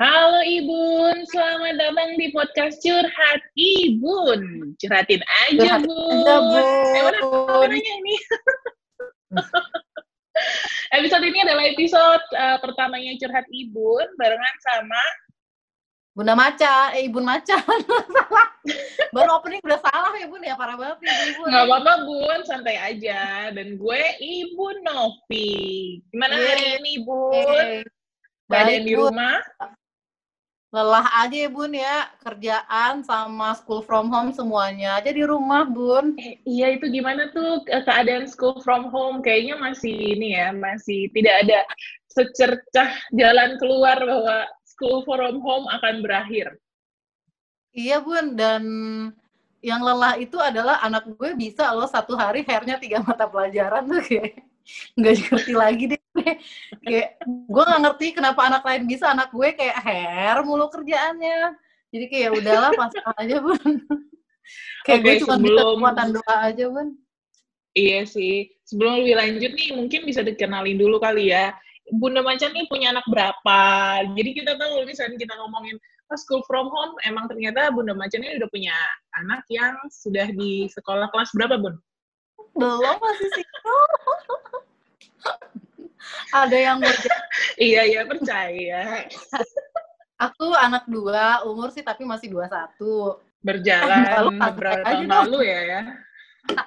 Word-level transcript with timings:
Halo 0.00 0.40
Ibun, 0.40 1.28
selamat 1.28 1.76
datang 1.76 2.16
di 2.16 2.32
podcast 2.32 2.80
Curhat 2.80 3.44
Ibun. 3.52 4.72
Curhatin 4.80 5.20
aja, 5.44 5.76
Curhat 5.76 5.82
Bun. 5.84 6.24
aja, 6.24 6.36
Bun. 6.40 6.64
Eh, 6.64 7.02
mana 7.04 7.18
kameranya 7.20 7.92
ini? 8.00 8.16
episode 10.96 11.20
ini 11.28 11.44
adalah 11.44 11.68
episode 11.68 12.24
uh, 12.32 12.56
pertamanya 12.64 13.12
Curhat 13.20 13.44
Ibun 13.52 14.16
barengan 14.16 14.56
sama 14.64 15.02
Bunda 16.16 16.32
Maca, 16.32 16.96
eh 16.96 17.04
Ibun 17.04 17.20
Maca. 17.28 17.60
salah. 18.16 18.48
Baru 19.12 19.36
opening 19.36 19.60
udah 19.68 19.84
salah 19.84 20.16
ya 20.16 20.32
Bun 20.32 20.40
ya, 20.40 20.56
parah 20.56 20.80
banget 20.80 20.96
nih 21.04 21.12
Ibun. 21.36 21.44
nggak 21.44 21.64
apa-apa 21.68 21.92
Bun, 22.08 22.40
santai 22.48 22.80
aja. 22.80 23.52
Dan 23.52 23.76
gue 23.76 24.02
Ibun 24.16 24.80
Novi. 24.80 25.52
Gimana 26.08 26.40
hari 26.40 26.64
Yeay. 26.72 26.80
ini 26.80 26.92
Bun? 27.04 27.68
Keadaan 28.48 28.80
baik, 28.80 28.88
di 28.88 28.94
rumah? 28.96 29.36
Lelah 30.70 31.26
aja 31.26 31.34
ya 31.34 31.50
Bun 31.50 31.74
ya, 31.74 32.06
kerjaan 32.22 33.02
sama 33.02 33.58
school 33.58 33.82
from 33.82 34.06
home 34.06 34.30
semuanya 34.30 35.02
aja 35.02 35.10
di 35.10 35.26
rumah 35.26 35.66
Bun. 35.66 36.14
Eh, 36.14 36.38
iya 36.46 36.70
itu 36.70 36.86
gimana 36.86 37.26
tuh 37.34 37.66
ke- 37.66 37.82
keadaan 37.82 38.30
school 38.30 38.62
from 38.62 38.86
home 38.86 39.18
kayaknya 39.18 39.58
masih 39.58 39.90
ini 39.90 40.38
ya 40.38 40.54
masih 40.54 41.10
tidak 41.10 41.34
ada 41.42 41.66
secercah 42.06 42.90
jalan 43.10 43.58
keluar 43.58 43.98
bahwa 43.98 44.46
school 44.62 45.02
from 45.02 45.42
home 45.42 45.66
akan 45.74 46.06
berakhir. 46.06 46.54
Iya 47.74 47.98
Bun, 47.98 48.38
dan 48.38 48.62
yang 49.58 49.82
lelah 49.82 50.22
itu 50.22 50.38
adalah 50.38 50.78
anak 50.86 51.02
gue 51.18 51.34
bisa 51.34 51.66
loh 51.74 51.90
satu 51.90 52.14
hari 52.14 52.46
hairnya 52.46 52.78
tiga 52.78 53.02
mata 53.02 53.26
pelajaran 53.26 53.90
tuh 53.90 54.00
kayak 54.06 54.38
nggak 54.94 55.14
ngerti 55.18 55.52
lagi 55.52 55.84
deh 55.90 56.00
kayak 56.86 57.08
gue 57.26 57.62
nggak 57.64 57.82
ngerti 57.84 58.06
kenapa 58.16 58.40
anak 58.46 58.62
lain 58.64 58.82
bisa 58.88 59.12
anak 59.12 59.28
gue 59.30 59.48
kayak 59.54 59.76
hair 59.82 60.36
mulu 60.46 60.66
kerjaannya 60.70 61.54
jadi 61.90 62.04
kayak 62.06 62.26
"Ya 62.26 62.30
udahlah 62.38 62.70
pasrah 62.74 63.14
aja 63.18 63.36
bun 63.42 63.58
kayak 64.86 65.00
gue 65.04 65.12
Oke, 65.14 65.20
cuma 65.24 65.36
bisa 65.36 65.38
sebelum- 65.38 65.78
kekuatan 65.78 66.08
doa 66.16 66.36
aja 66.48 66.66
bun 66.70 66.88
Iya 67.70 68.02
sih. 68.02 68.50
Sebelum 68.66 68.98
lebih 68.98 69.14
lanjut 69.14 69.54
nih 69.54 69.70
mungkin 69.78 70.02
bisa 70.02 70.26
dikenalin 70.26 70.74
dulu 70.74 70.98
kali 70.98 71.30
ya. 71.30 71.54
Bunda 71.94 72.18
Macan 72.18 72.50
nih 72.50 72.66
punya 72.66 72.90
anak 72.90 73.06
berapa? 73.06 73.62
Jadi 74.18 74.42
kita 74.42 74.58
tahu 74.58 74.82
misalnya 74.82 75.14
kita 75.14 75.38
ngomongin 75.38 75.78
oh, 76.10 76.18
school 76.18 76.42
from 76.50 76.66
home, 76.66 76.98
emang 77.06 77.30
ternyata 77.30 77.70
Bunda 77.70 77.94
Macan 77.94 78.26
ini 78.26 78.42
udah 78.42 78.50
punya 78.50 78.74
anak 79.22 79.46
yang 79.54 79.78
sudah 79.86 80.26
di 80.34 80.66
sekolah 80.66 81.14
kelas 81.14 81.30
berapa, 81.30 81.62
Bun? 81.62 81.78
belum 82.58 82.98
masih 82.98 83.28
sih 83.38 83.46
ada 86.30 86.56
yang 86.56 86.78
berja- 86.78 87.24
Iya, 87.60 87.82
iya, 87.84 88.00
percaya. 88.04 88.80
aku 90.16 90.52
anak 90.52 90.84
dua 90.84 91.44
umur 91.44 91.70
sih 91.70 91.80
tapi 91.80 92.04
masih 92.04 92.28
dua 92.28 92.46
satu 92.46 93.16
Berjalan 93.40 94.36
beberapa 94.36 94.84
tahun 94.84 95.08
lalu 95.08 95.38
ya, 95.44 95.60
ya. 95.64 95.80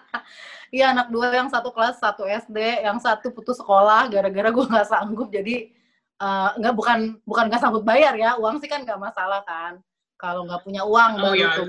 Iya 0.74 0.90
anak 0.90 1.14
dua 1.14 1.30
yang 1.30 1.54
satu 1.54 1.70
kelas 1.70 2.02
satu 2.02 2.26
SD, 2.26 2.58
yang 2.82 2.98
satu 2.98 3.30
putus 3.30 3.62
sekolah 3.62 4.10
gara-gara 4.10 4.50
gue 4.50 4.66
nggak 4.66 4.90
sanggup 4.90 5.30
jadi 5.30 5.70
eh, 6.18 6.50
nggak 6.58 6.74
bukan 6.74 7.00
bukan 7.30 7.46
nggak 7.46 7.62
sanggup 7.62 7.86
bayar 7.86 8.18
ya 8.18 8.42
uang 8.42 8.58
sih 8.58 8.66
kan 8.66 8.82
nggak 8.82 8.98
masalah 8.98 9.46
kan 9.46 9.78
kalau 10.18 10.50
nggak 10.50 10.66
punya 10.66 10.82
uang 10.82 11.12
Oh 11.22 11.30
baru 11.30 11.38
ya, 11.38 11.50
tuh. 11.54 11.68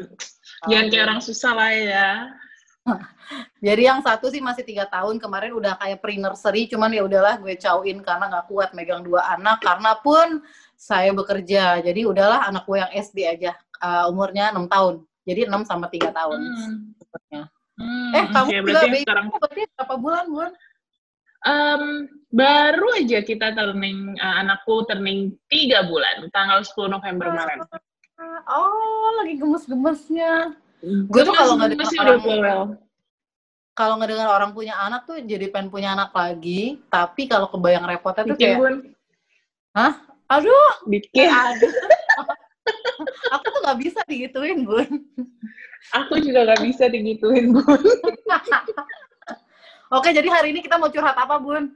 jangan 0.72 0.86
Eh, 0.86 0.88
kayak 0.88 1.04
orang 1.04 1.20
susah 1.20 1.52
lah 1.52 1.68
ya. 1.68 2.10
Jadi 3.64 3.82
yang 3.88 4.04
satu 4.04 4.28
sih 4.28 4.44
masih 4.44 4.60
tiga 4.60 4.84
tahun 4.84 5.16
kemarin 5.16 5.56
udah 5.56 5.80
kayak 5.80 6.04
pre 6.04 6.20
nursery 6.20 6.68
cuman 6.68 6.92
ya 6.92 7.08
udahlah 7.08 7.40
gue 7.40 7.56
cauin 7.56 7.96
karena 8.04 8.28
nggak 8.28 8.46
kuat 8.52 8.76
megang 8.76 9.00
dua 9.00 9.24
anak 9.32 9.64
karena 9.64 9.96
pun 10.04 10.44
saya 10.76 11.08
bekerja 11.16 11.80
jadi 11.80 12.04
udahlah 12.04 12.44
anak 12.44 12.68
gue 12.68 12.76
yang 12.76 12.92
SD 12.92 13.24
aja 13.24 13.56
eh, 13.56 14.04
umurnya 14.12 14.52
enam 14.52 14.68
tahun 14.68 15.00
jadi 15.24 15.48
6 15.48 15.64
sama 15.64 15.88
tiga 15.88 16.12
tahun. 16.12 16.38
Hmm. 16.40 17.48
Hmm, 17.74 18.14
Eh 18.14 18.24
kamu 18.30 18.46
oke, 18.46 18.54
juga 18.54 18.62
berarti 18.70 18.86
baby 18.86 18.98
sekarang 19.02 19.26
berarti 19.34 19.62
berapa 19.74 19.94
bulan 19.98 20.24
bun? 20.30 20.52
Em, 21.44 21.82
baru 22.30 22.88
aja 22.94 23.18
kita 23.26 23.50
turning 23.50 24.14
eh, 24.14 24.34
anakku 24.44 24.86
turning 24.86 25.34
tiga 25.50 25.82
bulan 25.90 26.30
tanggal 26.30 26.62
10 26.62 26.94
November 26.94 27.34
kemarin. 27.34 27.58
Oh 28.46 29.08
lagi 29.18 29.34
gemes-gemesnya. 29.42 30.54
Gue 30.84 31.22
tuh 31.22 31.32
kalau 31.32 31.56
nggak 31.56 31.70
dengar 31.72 31.86
udah 31.86 32.02
orang- 32.04 32.20
bawel. 32.20 32.60
kalau 33.74 33.94
ngedengar 33.98 34.28
orang 34.30 34.50
punya 34.52 34.74
anak 34.78 35.02
tuh 35.02 35.18
jadi 35.18 35.50
pengen 35.50 35.66
punya 35.66 35.92
anak 35.92 36.14
lagi 36.14 36.78
tapi 36.86 37.26
kalau 37.26 37.48
kebayang 37.48 37.82
repotnya 37.82 38.22
tuh 38.22 38.36
Bikin 38.36 38.46
kayak 38.46 38.58
bun, 38.60 38.74
aduh 40.30 40.70
bikin. 40.86 41.26
aduh 41.26 41.72
aku 43.30 43.46
tuh 43.50 43.60
nggak 43.60 43.78
bisa 43.80 44.00
digituin 44.06 44.62
bun 44.62 44.86
Aku 45.92 46.16
juga 46.16 46.48
gak 46.48 46.64
bisa 46.64 46.88
digituin 46.88 47.52
bun. 47.52 47.66
oke 49.90 50.08
jadi 50.08 50.28
hari 50.28 50.54
ini 50.54 50.60
kita 50.60 50.78
mau 50.78 50.88
curhat 50.88 51.14
apa 51.14 51.36
bun 51.36 51.74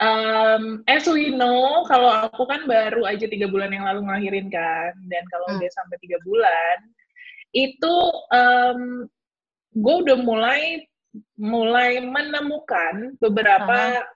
Um, 0.00 0.80
as 0.88 1.04
we 1.04 1.28
know, 1.28 1.84
kalau 1.84 2.08
aku 2.24 2.48
kan 2.48 2.64
baru 2.64 3.04
aja 3.04 3.28
tiga 3.28 3.44
bulan 3.44 3.68
yang 3.68 3.84
lalu 3.84 4.00
ngelahirin 4.00 4.48
kan, 4.48 4.96
dan 5.12 5.20
kalau 5.28 5.44
Hmm. 5.44 5.60
udah 5.60 5.70
sampai 5.76 6.00
tiga 6.00 6.16
bulan, 6.24 6.76
itu 7.50 7.94
um, 8.30 9.06
gue 9.74 9.94
udah 10.06 10.18
mulai 10.22 10.86
mulai 11.34 11.98
menemukan 11.98 13.18
beberapa 13.18 14.06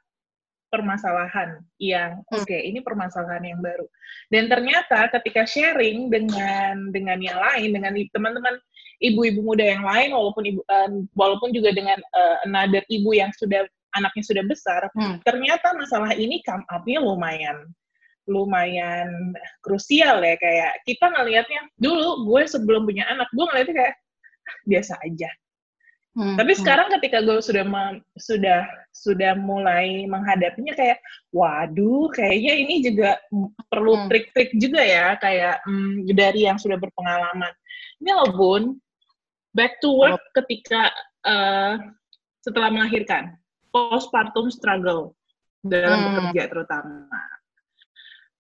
permasalahan 0.71 1.63
yang 1.79 2.19
Hmm. 2.31 2.43
oke 2.43 2.55
ini 2.55 2.83
permasalahan 2.83 3.43
yang 3.47 3.61
baru 3.63 3.87
dan 4.35 4.51
ternyata 4.51 5.07
ketika 5.19 5.47
sharing 5.47 6.11
dengan 6.11 6.91
dengan 6.91 7.19
yang 7.23 7.39
lain 7.39 7.71
dengan 7.71 7.95
teman-teman 8.11 8.59
ibu-ibu 8.99 9.43
muda 9.43 9.63
yang 9.63 9.87
lain 9.87 10.11
walaupun 10.11 10.43
ibu 10.43 10.61
eh, 10.67 10.91
walaupun 11.15 11.55
juga 11.55 11.71
dengan 11.71 11.99
eh, 11.99 12.37
another 12.47 12.83
ibu 12.91 13.15
yang 13.15 13.31
sudah 13.39 13.63
anaknya 13.95 14.25
sudah 14.27 14.45
besar 14.47 14.83
Hmm. 14.99 15.23
ternyata 15.23 15.75
masalah 15.79 16.11
ini 16.19 16.43
come 16.43 16.67
up-nya 16.67 16.99
lumayan 16.99 17.71
lumayan 18.25 19.35
krusial 19.61 20.25
ya 20.25 20.37
kayak 20.41 20.81
kita 20.89 21.13
ngelihatnya 21.13 21.61
dulu 21.77 22.25
gue 22.31 22.43
sebelum 22.49 22.89
punya 22.89 23.05
anak 23.09 23.29
gue 23.33 23.45
ngeliatnya 23.45 23.77
kayak 23.77 23.95
"Ah, 24.45 24.57
biasa 24.69 24.95
aja 25.05 25.31
Hmm, 26.15 26.39
tapi 26.39 26.55
hmm. 26.55 26.61
sekarang 26.63 26.89
ketika 26.95 27.19
gue 27.27 27.43
sudah 27.43 27.67
sudah 28.15 28.63
sudah 28.95 29.35
mulai 29.35 30.07
menghadapinya 30.07 30.71
kayak, 30.79 31.03
waduh, 31.35 32.07
kayaknya 32.15 32.55
ini 32.55 32.87
juga 32.87 33.19
perlu 33.67 33.99
Hmm. 33.99 34.07
trik-trik 34.07 34.55
juga 34.55 34.79
ya, 34.79 35.19
kayak 35.19 35.67
mm, 35.67 36.07
dari 36.15 36.47
yang 36.47 36.55
sudah 36.55 36.79
berpengalaman. 36.79 37.51
Ini 37.99 38.15
loh 38.15 38.31
Bun, 38.31 38.79
back 39.59 39.83
to 39.83 39.91
work 39.91 40.23
ketika 40.39 40.95
eh, 41.27 41.83
setelah 42.47 42.71
melahirkan, 42.71 43.35
postpartum 43.75 44.55
struggle 44.55 45.19
dalam 45.67 45.99
Hmm. 45.99 46.31
bekerja 46.31 46.47
terutama. 46.47 47.11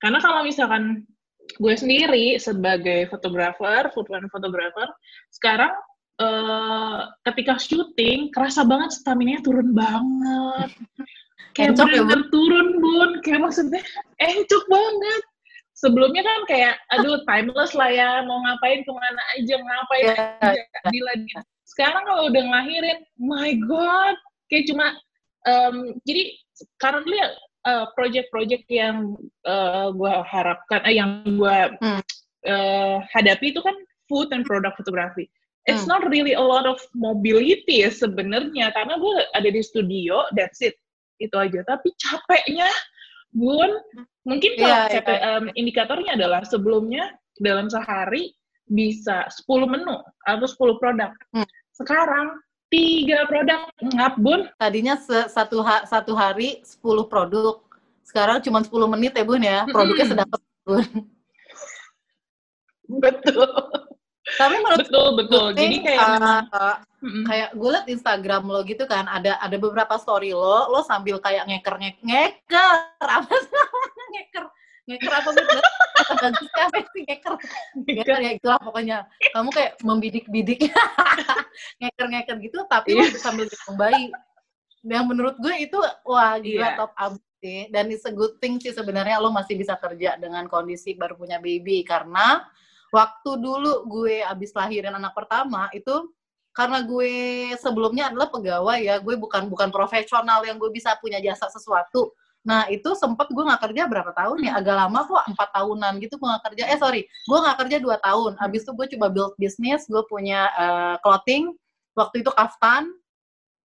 Karena 0.05 0.21
kalau 0.21 0.45
misalkan 0.45 1.09
gue 1.57 1.75
sendiri 1.81 2.37
sebagai 2.37 3.09
fotografer, 3.09 3.89
foodline 3.97 4.29
photographer, 4.29 4.85
sekarang 5.33 5.73
eh, 6.21 7.01
ketika 7.33 7.57
syuting 7.57 8.29
kerasa 8.29 8.69
banget 8.69 8.93
stamina 8.93 9.41
turun 9.41 9.73
banget. 9.73 10.77
Kayak 11.57 11.79
Encok 11.79 11.89
ya, 11.89 12.03
bener 12.03 12.21
turun, 12.35 12.69
Bun. 12.83 13.11
Kayak 13.23 13.41
maksudnya 13.47 13.81
encok 14.19 14.65
banget. 14.67 15.23
Sebelumnya 15.75 16.23
kan 16.27 16.41
kayak, 16.51 16.75
aduh 16.91 17.23
timeless 17.31 17.79
lah 17.79 17.91
ya, 17.95 18.11
mau 18.27 18.43
ngapain 18.43 18.83
ke 18.83 18.91
mana 18.91 19.23
aja, 19.39 19.55
ngapain 19.63 20.05
Ya, 20.05 20.15
aja. 20.51 20.63
Bila 20.91 21.13
dia- 21.23 21.47
Sekarang 21.63 22.03
kalau 22.11 22.27
udah 22.27 22.43
ngelahirin, 22.43 23.07
my 23.23 23.55
God, 23.71 24.19
kayak 24.51 24.67
cuma, 24.67 24.99
em, 25.47 25.95
jadi 26.03 26.35
currently 26.83 27.19
uh, 27.65 27.85
project-project 27.97 28.65
yang 28.69 29.17
gue 29.93 30.13
harapkan, 30.29 30.81
eh, 30.89 31.01
yang 31.01 31.25
gue 31.25 31.57
Hmm. 31.81 32.03
hadapi 33.11 33.57
itu 33.57 33.61
kan 33.65 33.73
food 34.05 34.29
and 34.37 34.45
product 34.45 34.77
photography. 34.77 35.33
It's 35.65 35.89
Hmm. 35.89 35.97
not 35.97 36.03
really 36.13 36.37
a 36.37 36.45
lot 36.45 36.69
of 36.69 36.77
mobility 36.93 37.81
ya 37.81 37.89
sebenarnya, 37.89 38.69
karena 38.77 39.01
gue 39.01 39.15
ada 39.33 39.49
di 39.49 39.65
studio, 39.65 40.29
that's 40.37 40.61
it, 40.61 40.77
itu 41.25 41.33
aja. 41.33 41.65
Tapi 41.65 41.89
capeknya, 41.97 42.69
bun, 43.33 43.73
mungkin 44.29 44.61
kalau 44.61 44.77
Iya, 44.93 45.01
kata- 45.01 45.17
iya. 45.25 45.33
em, 45.41 45.45
indikatornya 45.57 46.21
adalah 46.21 46.45
sebelumnya 46.45 47.17
dalam 47.41 47.73
sehari 47.73 48.37
bisa 48.69 49.25
10 49.33 49.65
menu 49.65 49.97
atau 50.29 50.45
10 50.45 50.77
produk. 50.77 51.17
Hmm. 51.33 51.49
Sekarang 51.73 52.37
tiga 52.75 53.19
produk. 53.31 53.61
Ngap 53.79 54.15
bun. 54.19 54.41
Tadinya 54.59 54.99
satu 55.31 55.63
ha- 55.63 55.87
satu 55.87 56.13
hari 56.19 56.59
10 56.67 57.07
produk. 57.07 57.63
Sekarang 58.03 58.43
cuma 58.43 58.61
10 58.61 58.75
menit 58.91 59.15
ya 59.15 59.25
bun 59.25 59.43
ya. 59.43 59.63
Produknya 59.71 60.07
sedap 60.11 60.29
bun 60.67 60.83
betul. 63.05 63.49
Tapi 64.25 64.55
menurut 64.57 64.89
betul 64.89 65.07
betul. 65.21 65.45
gue, 65.53 65.61
jadi 65.61 65.77
kayak 65.85 66.07
uh, 66.17 66.43
uh, 66.49 66.77
kayak 67.29 67.49
gue 67.53 67.71
liat 67.77 67.87
Instagram 67.93 68.49
lo 68.49 68.65
gitu 68.65 68.89
kan 68.89 69.05
ada 69.05 69.37
ada 69.37 69.57
beberapa 69.61 70.01
story 70.01 70.33
lo 70.33 70.73
lo 70.73 70.81
sambil 70.81 71.21
kayak 71.21 71.45
ngeker 71.45 71.77
ngek 71.77 71.97
ngeker. 72.01 72.77
Apa 73.05 73.35
sih 73.37 74.07
ngeker 74.17 74.45
ngeker 74.85 75.13
apa 75.13 75.31
gitu 75.33 75.59
bagus 76.13 76.51
apa 76.57 76.79
sih 76.93 77.03
ngeker? 77.07 77.35
Ngeker 77.87 78.19
ya 78.21 78.31
itulah 78.37 78.59
pokoknya. 78.61 78.99
Kamu 79.33 79.49
kayak 79.53 79.73
membidik-bidik. 79.81 80.69
Ngeker-ngeker 81.81 82.37
gitu 82.43 82.59
tapi 82.69 82.99
yeah. 82.99 83.17
sambil 83.19 83.49
gendong 83.49 83.77
bayi 83.79 84.11
yang 84.85 85.09
menurut 85.09 85.41
gue 85.41 85.55
itu 85.65 85.81
wah 86.05 86.37
gila 86.37 86.61
yeah. 86.61 86.77
top 86.77 86.93
abis 86.99 87.25
sih. 87.41 87.61
Dan 87.73 87.89
it's 87.93 88.05
a 88.05 88.13
good 88.13 88.37
thing 88.39 88.61
sih 88.61 88.73
sebenarnya 88.75 89.21
lo 89.21 89.33
masih 89.33 89.57
bisa 89.57 89.77
kerja 89.81 90.21
dengan 90.21 90.45
kondisi 90.51 90.97
baru 90.97 91.17
punya 91.17 91.41
baby. 91.41 91.85
Karena 91.87 92.45
waktu 92.93 93.31
dulu 93.41 93.89
gue 93.89 94.21
abis 94.23 94.53
lahirin 94.53 94.95
anak 94.95 95.17
pertama 95.17 95.73
itu 95.73 96.13
karena 96.55 96.87
gue 96.87 97.13
sebelumnya 97.59 98.15
adalah 98.15 98.31
pegawai 98.31 98.79
ya 98.79 99.03
gue 99.03 99.19
bukan 99.19 99.51
bukan 99.51 99.75
profesional 99.75 100.39
yang 100.47 100.55
gue 100.55 100.71
bisa 100.71 100.95
punya 101.03 101.19
jasa 101.19 101.51
sesuatu 101.51 102.15
nah 102.45 102.69
itu 102.69 102.93
sempet 102.93 103.33
gue 103.33 103.41
nggak 103.41 103.63
kerja 103.71 103.89
berapa 103.89 104.13
tahun 104.13 104.45
ya? 104.45 104.53
Agak 104.61 104.77
lama 104.77 105.01
kok 105.09 105.25
empat 105.33 105.49
tahunan 105.57 105.93
gitu 106.05 106.15
gue 106.21 106.29
nggak 106.29 106.45
kerja. 106.53 106.63
Eh 106.69 106.79
sorry 106.79 107.03
gue 107.09 107.39
nggak 107.41 107.57
kerja 107.65 107.77
dua 107.81 107.97
tahun. 108.05 108.37
Abis 108.37 108.69
itu 108.69 108.73
gue 108.77 108.87
coba 108.97 109.07
build 109.09 109.35
bisnis 109.41 109.89
gue 109.89 110.03
punya 110.07 110.53
uh, 110.55 110.95
clothing. 111.01 111.57
Waktu 111.97 112.21
itu 112.21 112.31
kaftan. 112.37 112.93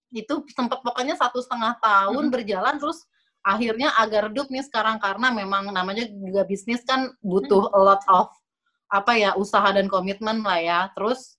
Itu 0.10 0.48
sempet 0.56 0.82
pokoknya 0.82 1.20
satu 1.20 1.44
setengah 1.44 1.78
tahun 1.84 2.32
hmm. 2.32 2.34
berjalan 2.34 2.76
terus 2.82 3.06
akhirnya 3.44 3.94
agak 3.96 4.32
redup 4.32 4.48
nih 4.52 4.66
sekarang 4.66 5.00
karena 5.00 5.32
memang 5.32 5.72
namanya 5.72 6.08
juga 6.10 6.44
bisnis 6.44 6.84
kan 6.84 7.14
butuh 7.24 7.72
a 7.72 7.80
lot 7.80 8.04
of 8.12 8.28
apa 8.90 9.16
ya 9.16 9.38
usaha 9.38 9.70
dan 9.70 9.86
komitmen 9.86 10.42
lah 10.42 10.60
ya. 10.60 10.80
Terus 10.98 11.38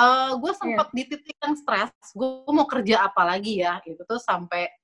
uh, 0.00 0.32
gue 0.38 0.52
sempat 0.56 0.88
yeah. 0.90 0.96
di 0.96 1.02
titik 1.12 1.36
yang 1.42 1.54
stres. 1.58 1.92
Gue 2.16 2.46
mau 2.48 2.64
kerja 2.64 3.04
apa 3.04 3.22
lagi 3.26 3.60
ya? 3.60 3.78
Itu 3.84 4.02
tuh 4.08 4.20
sampai 4.22 4.79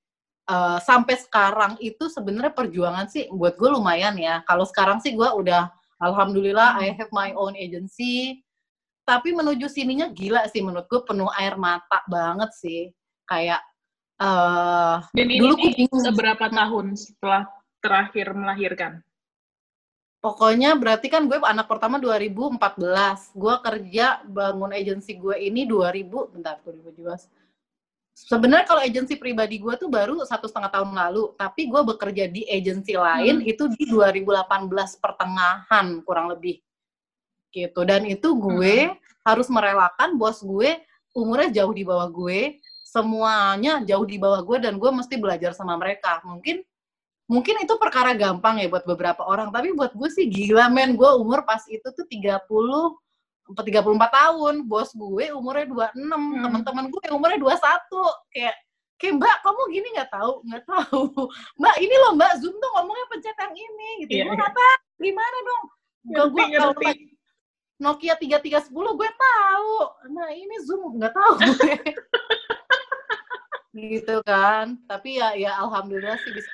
uh, 0.51 0.79
sampai 0.83 1.19
sekarang 1.19 1.79
itu 1.83 2.11
sebenarnya 2.11 2.55
perjuangan 2.55 3.07
sih 3.11 3.31
buat 3.31 3.55
gue 3.59 3.71
lumayan 3.71 4.15
ya 4.19 4.43
kalau 4.47 4.67
sekarang 4.67 4.99
sih 5.03 5.15
gue 5.15 5.27
udah 5.27 5.71
alhamdulillah 6.03 6.81
I 6.81 6.95
have 6.95 7.11
my 7.15 7.35
own 7.35 7.55
agency 7.55 8.43
tapi 9.07 9.31
menuju 9.31 9.71
sininya 9.71 10.11
gila 10.11 10.51
sih 10.51 10.63
menurut 10.63 10.91
gue 10.91 11.03
penuh 11.07 11.31
air 11.39 11.55
mata 11.55 12.03
banget 12.11 12.51
sih 12.59 12.91
kayak 13.27 13.63
Uh, 14.17 15.05
Dan 15.13 15.29
ini 15.29 15.45
dulu 15.45 15.61
nih, 15.61 15.93
seberapa 15.93 16.49
tahun 16.49 16.97
setelah 16.97 17.45
terakhir 17.85 18.33
melahirkan? 18.33 19.05
Pokoknya 20.25 20.73
berarti 20.73 21.13
kan 21.13 21.29
gue 21.29 21.37
anak 21.37 21.69
pertama 21.69 22.01
2014. 22.01 23.37
Gue 23.37 23.55
kerja 23.61 24.25
bangun 24.25 24.73
agensi 24.73 25.21
gue 25.21 25.37
ini 25.37 25.69
2000, 25.69 26.33
bentar, 26.33 26.57
2017. 26.65 27.29
Sebenarnya 28.17 28.65
kalau 28.65 28.81
agensi 28.81 29.21
pribadi 29.21 29.61
gue 29.61 29.77
tuh 29.77 29.93
baru 29.93 30.25
satu 30.25 30.49
setengah 30.49 30.73
tahun 30.73 30.97
lalu, 30.97 31.37
tapi 31.37 31.69
gue 31.69 31.83
bekerja 31.85 32.25
di 32.33 32.49
agensi 32.49 32.97
lain 32.97 33.45
hmm. 33.45 33.53
itu 33.53 33.69
di 33.77 33.85
2018 33.93 34.73
pertengahan 35.05 36.01
kurang 36.01 36.33
lebih 36.33 36.65
gitu. 37.53 37.85
Dan 37.85 38.09
itu 38.09 38.33
gue 38.33 38.89
hmm. 38.89 38.97
harus 39.21 39.53
merelakan 39.53 40.17
bos 40.17 40.41
gue 40.41 40.81
umurnya 41.13 41.61
jauh 41.61 41.77
di 41.77 41.85
bawah 41.85 42.09
gue, 42.09 42.57
semuanya 42.97 43.85
jauh 43.85 44.09
di 44.09 44.17
bawah 44.17 44.41
gue 44.41 44.65
dan 44.65 44.81
gue 44.81 44.89
mesti 44.89 45.21
belajar 45.21 45.53
sama 45.53 45.77
mereka 45.77 46.25
mungkin 46.25 46.65
mungkin 47.27 47.59
itu 47.61 47.75
perkara 47.77 48.15
gampang 48.15 48.63
ya 48.63 48.71
buat 48.71 48.87
beberapa 48.87 49.27
orang 49.27 49.51
tapi 49.51 49.75
buat 49.75 49.93
gue 49.93 50.09
sih 50.09 50.31
gila 50.31 50.71
men 50.71 50.95
gue 50.95 51.11
umur 51.19 51.43
pas 51.43 51.61
itu 51.67 51.83
tuh 51.83 52.07
30 52.07 52.47
tiga 53.63 53.81
puluh 53.85 53.95
empat 53.95 54.13
tahun 54.13 54.67
bos 54.67 54.91
gue 54.97 55.31
umurnya 55.31 55.67
26 55.71 56.03
hmm. 56.03 56.43
teman-teman 56.43 56.85
gue 56.91 57.01
umurnya 57.15 57.39
21 57.39 57.55
kayak 58.35 58.57
kayak 58.97 59.15
mbak 59.21 59.37
kamu 59.45 59.63
gini 59.71 59.89
nggak 59.93 60.11
tahu 60.11 60.33
nggak 60.49 60.65
tahu. 60.65 61.03
Mbak 61.61 61.77
ini 61.85 61.95
loh 62.01 62.13
mbak 62.17 62.33
zoom 62.41 62.57
tuh 62.57 62.71
ngomongnya 62.77 63.07
pencet 63.13 63.37
yang 63.37 63.55
ini 63.55 63.89
gitu. 64.05 64.13
Yeah, 64.25 64.33
gue 64.33 64.41
yeah. 64.41 64.77
gimana 64.97 65.37
dong? 65.45 65.65
Gue 66.33 66.45
kalau 66.57 66.73
Nokia 67.77 68.17
3310 68.17 68.73
gue 68.73 69.11
tahu. 69.21 69.73
Nah 70.17 70.29
ini 70.33 70.57
zoom 70.65 70.97
nggak 70.97 71.13
tahu 71.13 71.33
gue. 71.45 71.77
Gitu 73.77 74.17
kan. 74.25 74.81
Tapi 74.89 75.21
ya 75.21 75.37
ya 75.37 75.61
alhamdulillah 75.61 76.17
sih 76.17 76.33
bisa. 76.33 76.49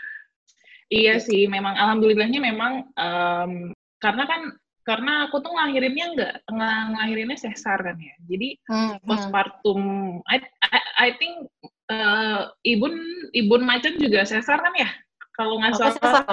Iya 0.91 1.23
sih 1.23 1.47
memang 1.47 1.79
alhamdulillahnya 1.79 2.43
memang 2.43 2.91
um, 2.99 3.71
karena 4.03 4.25
kan 4.27 4.43
karena 4.83 5.31
aku 5.31 5.39
tuh 5.39 5.55
ngelahirinnya 5.55 6.07
enggak 6.15 6.35
ngelahirinnya 6.51 7.39
sesar 7.39 7.79
kan 7.79 7.97
ya 7.99 8.15
jadi 8.27 8.49
hmm, 8.67 8.77
hmm. 8.77 9.07
postpartum 9.07 9.81
I, 10.27 10.43
I, 10.63 10.81
I 10.99 11.09
think 11.17 11.47
uh, 11.91 12.51
ibun 12.67 12.95
ibun 13.33 13.63
macan 13.63 13.99
juga 13.99 14.27
sesar 14.27 14.59
kan 14.59 14.75
ya 14.75 14.91
kalau 15.39 15.59
nggak 15.63 15.79
salah 15.79 15.95
sesar 15.97 16.25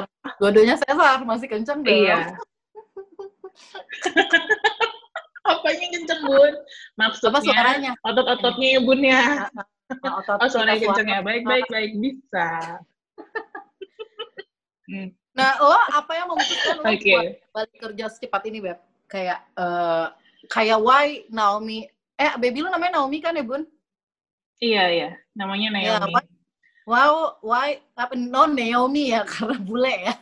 dua-duanya 0.42 0.76
sesar 0.82 1.22
masih 1.24 1.48
kenceng 1.48 1.86
dong 1.86 1.94
iya 1.94 2.34
apanya 5.50 5.88
kenceng 5.94 6.22
bun 6.26 6.54
maksudnya 6.98 7.94
otot-ototnya 8.02 8.68
ya 8.78 8.80
bun 8.82 9.02
ya 9.02 9.50
otot 9.98 10.38
oh, 10.38 10.50
suaranya 10.50 10.80
kenceng 10.86 11.08
ya. 11.10 11.20
Baik, 11.26 11.44
baik, 11.46 11.66
baik. 11.70 11.92
Bisa. 11.98 12.50
Hmm. 14.90 15.14
Nah, 15.34 15.56
lo 15.62 15.78
apa 15.94 16.12
yang 16.18 16.28
memutuskan 16.30 16.82
lo 16.82 16.84
okay. 16.90 17.38
balik 17.54 17.78
kerja 17.78 18.06
secepat 18.10 18.42
ini, 18.50 18.60
Beb? 18.64 18.80
Kayak, 19.10 19.46
uh, 19.58 20.14
kayak 20.50 20.80
why 20.82 21.26
Naomi, 21.30 21.86
eh, 22.18 22.34
baby 22.38 22.66
lu 22.66 22.70
namanya 22.70 23.02
Naomi 23.02 23.22
kan 23.22 23.38
ya, 23.38 23.46
Bun? 23.46 23.66
Iya, 24.60 24.84
iya. 24.90 25.10
Namanya 25.38 25.68
iya, 25.80 25.98
Naomi. 26.02 26.14
Ya, 26.14 26.22
wow, 26.90 27.38
why, 27.46 27.80
apa, 27.94 28.14
no 28.18 28.50
Naomi 28.50 29.14
ya, 29.14 29.22
karena 29.32 29.58
bule 29.62 29.94
ya. 29.94 30.16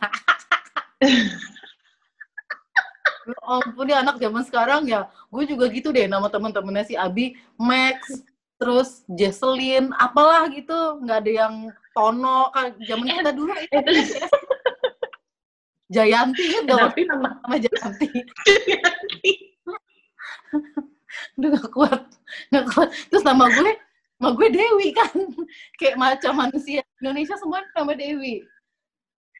Oh, 3.44 3.60
ampun 3.60 3.92
ya 3.92 4.00
anak 4.00 4.16
zaman 4.16 4.40
sekarang 4.48 4.88
ya, 4.88 5.04
gue 5.28 5.44
juga 5.44 5.68
gitu 5.68 5.92
deh 5.92 6.08
nama 6.08 6.32
temen-temennya 6.32 6.84
si 6.88 6.94
Abi, 6.96 7.36
Max, 7.60 8.24
terus 8.56 9.04
Jesselyn, 9.04 9.92
apalah 10.00 10.48
gitu, 10.48 10.96
nggak 11.04 11.18
ada 11.24 11.32
yang 11.44 11.54
Tono, 11.92 12.48
kan 12.56 12.72
zaman 12.88 13.04
kita 13.04 13.32
dulu 13.36 13.52
itu. 13.52 13.76
Jayanti 15.88 16.44
kan 16.52 16.62
gak 16.68 16.78
tapi 16.92 17.00
nama 17.08 17.28
nama 17.40 17.56
Jayanti. 17.56 18.08
Jayanti. 18.44 19.32
Udah 21.40 21.48
gak 21.56 21.70
kuat, 21.72 22.02
gak 22.52 22.66
kuat. 22.68 22.88
Terus 23.08 23.24
nama 23.24 23.48
gue, 23.48 23.72
nama 24.20 24.30
gue 24.36 24.48
Dewi 24.52 24.88
kan, 24.92 25.12
kayak 25.80 25.96
macam 25.96 26.32
manusia 26.36 26.84
Indonesia 27.00 27.36
semua 27.40 27.64
nama 27.72 27.96
Dewi. 27.96 28.44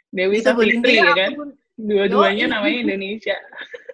Dewi 0.09 0.41
Savitri 0.41 1.05
ya 1.05 1.13
kan? 1.13 1.53
Dua-duanya 1.79 2.59
namanya 2.59 2.79
Indonesia. 2.91 3.37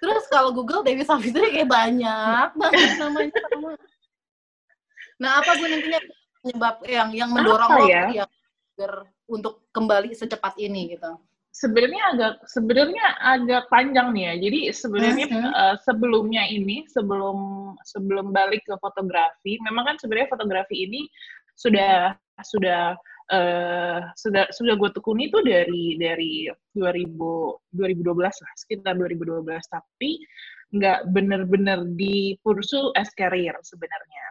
Terus 0.01 0.25
kalau 0.31 0.55
Google 0.55 0.87
Dewi 0.87 1.03
Savitri 1.03 1.53
kayak 1.53 1.69
banyak 1.69 2.49
banget 2.55 2.91
namanya 3.03 3.41
sama. 3.51 3.71
Nah, 5.19 5.31
apa 5.43 5.51
gue 5.59 5.69
nantinya 5.69 6.01
penyebab 6.43 6.77
yang 6.87 7.09
yang 7.13 7.31
mendorong 7.35 7.71
apa 7.71 7.83
lo 7.83 7.87
ya? 7.91 8.05
yang 8.25 8.31
untuk 9.27 9.67
kembali 9.75 10.15
secepat 10.15 10.55
ini 10.59 10.95
gitu? 10.97 11.19
Sebenarnya 11.55 12.03
agak 12.11 12.35
sebenarnya 12.51 13.07
agak 13.23 13.71
panjang 13.71 14.11
nih 14.11 14.25
ya. 14.27 14.35
Jadi 14.43 14.61
sebenarnya 14.75 15.27
uh 15.31 15.35
-huh. 15.39 15.53
uh, 15.55 15.75
sebelumnya 15.87 16.43
ini 16.51 16.83
sebelum 16.91 17.39
sebelum 17.87 18.35
balik 18.35 18.67
ke 18.67 18.75
fotografi, 18.83 19.63
memang 19.63 19.95
kan 19.95 19.97
sebenarnya 20.03 20.35
fotografi 20.35 20.83
ini 20.83 21.07
sudah 21.55 22.11
sudah 22.43 22.99
uh, 23.31 23.99
sudah 24.19 24.51
sudah 24.51 24.75
gue 24.75 24.91
tekuni 24.91 25.31
itu 25.31 25.39
dari 25.47 25.95
dari 25.95 26.51
2000 26.75 27.15
2012 27.71 28.19
lah 28.19 28.55
sekitar 28.59 28.99
2012 28.99 29.47
tapi 29.71 30.19
nggak 30.75 31.15
bener-bener 31.15 31.87
di 31.95 32.35
pursu 32.43 32.91
as 32.99 33.15
career 33.15 33.55
sebenarnya 33.63 34.25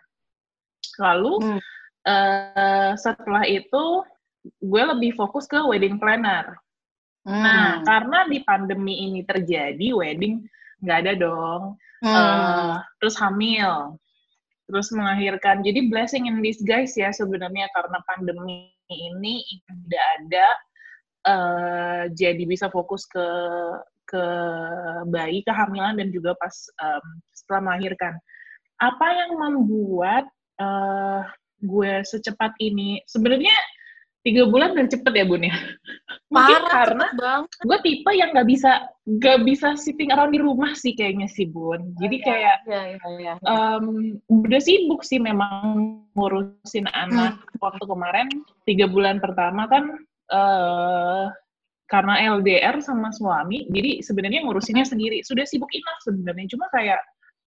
Lalu 1.01 1.33
hmm. 1.41 1.59
uh, 2.05 2.91
setelah 2.99 3.43
itu 3.47 3.83
gue 4.59 4.83
lebih 4.83 5.15
fokus 5.15 5.47
ke 5.47 5.57
wedding 5.63 5.97
planner. 5.97 6.59
Nah, 7.23 7.31
hmm. 7.31 7.43
Nah, 7.43 7.67
karena 7.87 8.19
di 8.27 8.39
pandemi 8.43 9.07
ini 9.07 9.23
terjadi 9.23 9.87
wedding 9.95 10.43
nggak 10.83 10.97
ada 11.07 11.13
dong. 11.15 11.61
Hmm. 12.03 12.11
Uh, 12.11 12.75
terus 12.99 13.15
hamil, 13.15 13.95
terus 14.67 14.91
melahirkan. 14.91 15.63
Jadi 15.63 15.87
blessing 15.87 16.27
in 16.27 16.43
disguise 16.43 16.99
ya 16.99 17.15
sebenarnya 17.15 17.71
karena 17.71 17.99
pandemi 18.03 18.71
ini 18.91 19.43
tidak 19.67 20.05
ada. 20.19 20.47
Uh, 21.23 22.03
jadi 22.11 22.43
bisa 22.43 22.67
fokus 22.67 23.07
ke 23.07 23.23
ke 24.03 24.23
bayi, 25.07 25.39
kehamilan 25.47 25.95
dan 25.95 26.11
juga 26.11 26.35
pas 26.35 26.51
um, 26.83 27.05
setelah 27.31 27.71
melahirkan. 27.71 28.19
Apa 28.83 29.07
yang 29.15 29.39
membuat 29.39 30.27
uh, 30.59 31.23
gue 31.63 32.03
secepat 32.03 32.51
ini 32.59 32.99
sebenarnya 33.07 33.55
tiga 34.23 34.47
bulan 34.47 34.71
udah 34.73 34.87
cepet 34.87 35.13
ya 35.13 35.25
bun 35.27 35.43
ya 35.43 35.55
mungkin 36.33 36.59
Parah, 36.63 36.71
karena 36.71 37.07
gue 37.43 37.77
tipe 37.83 38.11
yang 38.15 38.31
nggak 38.31 38.47
bisa 38.47 38.71
nggak 39.03 39.39
bisa 39.43 39.67
sitting 39.75 40.09
around 40.15 40.31
di 40.31 40.39
rumah 40.39 40.71
sih 40.73 40.95
kayaknya 40.95 41.27
sih 41.27 41.45
bun 41.45 41.93
jadi 41.99 42.15
oh, 42.17 42.23
kayak 42.23 42.57
ya, 42.65 42.81
ya, 42.95 43.09
ya. 43.19 43.33
Um, 43.43 44.17
udah 44.31 44.61
sibuk 44.63 45.03
sih 45.03 45.19
memang 45.19 46.01
ngurusin 46.15 46.87
anak 46.95 47.37
hmm. 47.37 47.59
waktu 47.59 47.83
kemarin 47.83 48.27
tiga 48.63 48.87
bulan 48.87 49.19
pertama 49.19 49.67
kan 49.67 50.01
uh, 50.31 51.27
karena 51.93 52.41
LDR 52.41 52.81
sama 52.81 53.13
suami, 53.13 53.69
jadi 53.69 54.01
sebenarnya 54.01 54.41
ngurusinnya 54.41 54.81
sendiri. 54.81 55.21
Sudah 55.21 55.45
sibuk 55.45 55.69
enough 55.77 56.01
sebenarnya, 56.01 56.49
cuma 56.49 56.65
kayak 56.73 56.97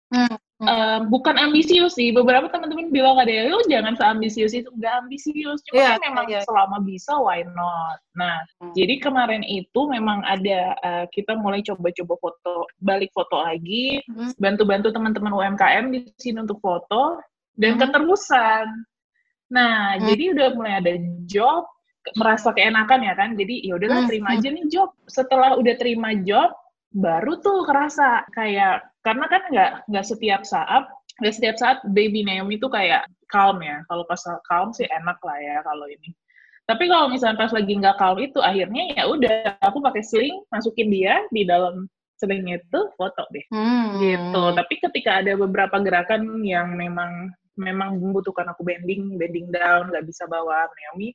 hmm. 0.10 0.34
Uh, 0.62 1.00
bukan 1.10 1.36
ambisius 1.38 1.98
sih. 1.98 2.14
Beberapa 2.14 2.48
teman-teman 2.50 2.94
bilang 2.94 3.18
ada 3.18 3.30
ya, 3.30 3.50
lu 3.50 3.60
jangan 3.66 3.98
seambisius 3.98 4.54
itu, 4.54 4.70
nggak 4.78 5.06
ambisius. 5.06 5.60
Cuma 5.68 5.82
yeah, 5.82 5.92
kan 5.98 6.02
memang 6.08 6.28
yeah. 6.30 6.44
selama 6.46 6.78
bisa, 6.86 7.18
why 7.18 7.42
not? 7.44 7.98
Nah, 8.14 8.38
hmm. 8.62 8.74
jadi 8.78 9.02
kemarin 9.02 9.44
itu 9.46 9.82
memang 9.90 10.22
ada 10.24 10.78
uh, 10.86 11.06
kita 11.10 11.38
mulai 11.38 11.66
coba-coba 11.66 12.14
foto, 12.22 12.70
balik 12.82 13.10
foto 13.12 13.42
lagi, 13.42 14.00
hmm. 14.06 14.38
bantu-bantu 14.38 14.94
teman-teman 14.94 15.34
UMKM 15.34 15.86
di 15.90 16.00
sini 16.22 16.46
untuk 16.46 16.62
foto 16.62 17.20
dan 17.58 17.76
hmm. 17.76 17.82
keterusan. 17.82 18.66
Nah, 19.52 19.98
hmm. 19.98 20.06
jadi 20.08 20.24
udah 20.38 20.48
mulai 20.56 20.74
ada 20.80 20.94
job 21.26 21.66
merasa 22.18 22.50
keenakan 22.50 23.06
ya 23.06 23.14
kan 23.14 23.38
jadi 23.38 23.62
ya 23.62 23.78
udahlah 23.78 24.02
hmm, 24.02 24.10
terima 24.10 24.30
hmm. 24.34 24.38
aja 24.42 24.48
nih 24.50 24.66
job 24.74 24.90
setelah 25.06 25.54
udah 25.54 25.76
terima 25.78 26.18
job 26.26 26.50
baru 26.92 27.40
tuh 27.40 27.64
kerasa 27.64 28.26
kayak 28.36 28.91
karena 29.02 29.26
kan 29.30 29.42
nggak 29.50 29.72
nggak 29.90 30.06
setiap 30.06 30.42
saat 30.46 30.86
nggak 31.22 31.36
setiap 31.36 31.56
saat 31.58 31.78
baby 31.94 32.26
Naomi 32.26 32.58
tuh 32.58 32.72
kayak 32.72 33.06
calm 33.30 33.62
ya. 33.62 33.82
Kalau 33.90 34.04
pas 34.06 34.22
calm 34.48 34.74
sih 34.74 34.88
enak 34.90 35.18
lah 35.22 35.38
ya 35.38 35.58
kalau 35.66 35.86
ini. 35.90 36.14
Tapi 36.70 36.88
kalau 36.88 37.10
misalnya 37.10 37.42
pas 37.42 37.52
lagi 37.52 37.74
nggak 37.74 37.98
calm 37.98 38.18
itu 38.22 38.40
akhirnya 38.40 38.84
ya 38.96 39.04
udah 39.10 39.58
aku 39.62 39.82
pakai 39.82 40.04
sling 40.06 40.38
masukin 40.54 40.90
dia 40.94 41.22
di 41.34 41.44
dalam 41.44 41.90
sling 42.22 42.46
itu 42.50 42.80
foto 42.96 43.24
deh. 43.34 43.46
Hmm. 43.50 43.98
gitu. 44.00 44.44
Tapi 44.54 44.74
ketika 44.78 45.26
ada 45.26 45.34
beberapa 45.36 45.82
gerakan 45.82 46.46
yang 46.46 46.78
memang 46.78 47.34
memang 47.60 48.00
membutuhkan 48.00 48.48
aku 48.50 48.64
bending 48.64 49.20
bending 49.20 49.52
down 49.52 49.92
nggak 49.92 50.08
bisa 50.08 50.24
bawa 50.26 50.66
Naomi 50.72 51.12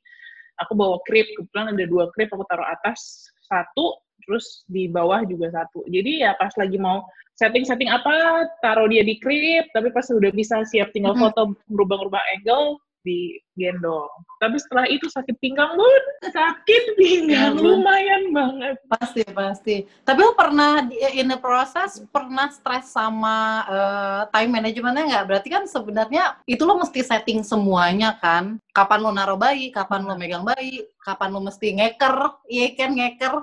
aku 0.61 0.73
bawa 0.73 0.97
krip 1.05 1.25
kebetulan 1.37 1.73
ada 1.73 1.85
dua 1.85 2.05
krip 2.13 2.29
aku 2.29 2.43
taruh 2.45 2.65
atas 2.65 3.29
satu 3.45 3.97
terus 4.27 4.67
di 4.67 4.91
bawah 4.91 5.23
juga 5.23 5.55
satu 5.55 5.87
jadi 5.87 6.27
ya 6.27 6.31
pas 6.35 6.51
lagi 6.59 6.75
mau 6.75 7.07
setting-setting 7.39 7.87
apa 7.87 8.45
taruh 8.59 8.91
dia 8.91 9.01
di 9.07 9.15
krip 9.17 9.71
tapi 9.71 9.89
pas 9.95 10.03
udah 10.11 10.31
bisa 10.35 10.61
siap 10.67 10.91
tinggal 10.91 11.15
foto 11.15 11.55
merubah-rubah 11.71 12.21
angle 12.35 12.83
digendong. 13.07 14.11
Tapi 14.37 14.57
setelah 14.59 14.85
itu 14.91 15.07
sakit 15.07 15.39
pinggang 15.39 15.73
bun, 15.79 16.03
sakit 16.27 16.83
pinggang 16.99 17.55
ya, 17.55 17.63
lumayan 17.63 18.29
banget. 18.35 18.75
Pasti 18.91 19.21
pasti. 19.31 19.75
Tapi 20.03 20.19
lo 20.19 20.35
pernah 20.35 20.83
in 21.15 21.31
the 21.31 21.39
process 21.39 22.03
pernah 22.11 22.51
stres 22.51 22.91
sama 22.91 23.63
uh, 23.65 24.21
time 24.29 24.59
managementnya 24.59 25.07
nggak? 25.07 25.25
Berarti 25.25 25.49
kan 25.49 25.63
sebenarnya 25.65 26.37
itu 26.45 26.61
lo 26.67 26.77
mesti 26.77 27.01
setting 27.01 27.41
semuanya 27.41 28.19
kan. 28.19 28.59
Kapan 28.75 28.99
lo 29.01 29.09
naruh 29.15 29.39
bayi, 29.39 29.73
kapan 29.73 30.05
lo 30.05 30.13
megang 30.19 30.43
bayi, 30.45 30.85
kapan 31.01 31.33
lo 31.33 31.39
mesti 31.41 31.79
ngeker, 31.79 32.45
iya 32.51 32.75
kan 32.75 32.93
ngeker. 32.93 33.35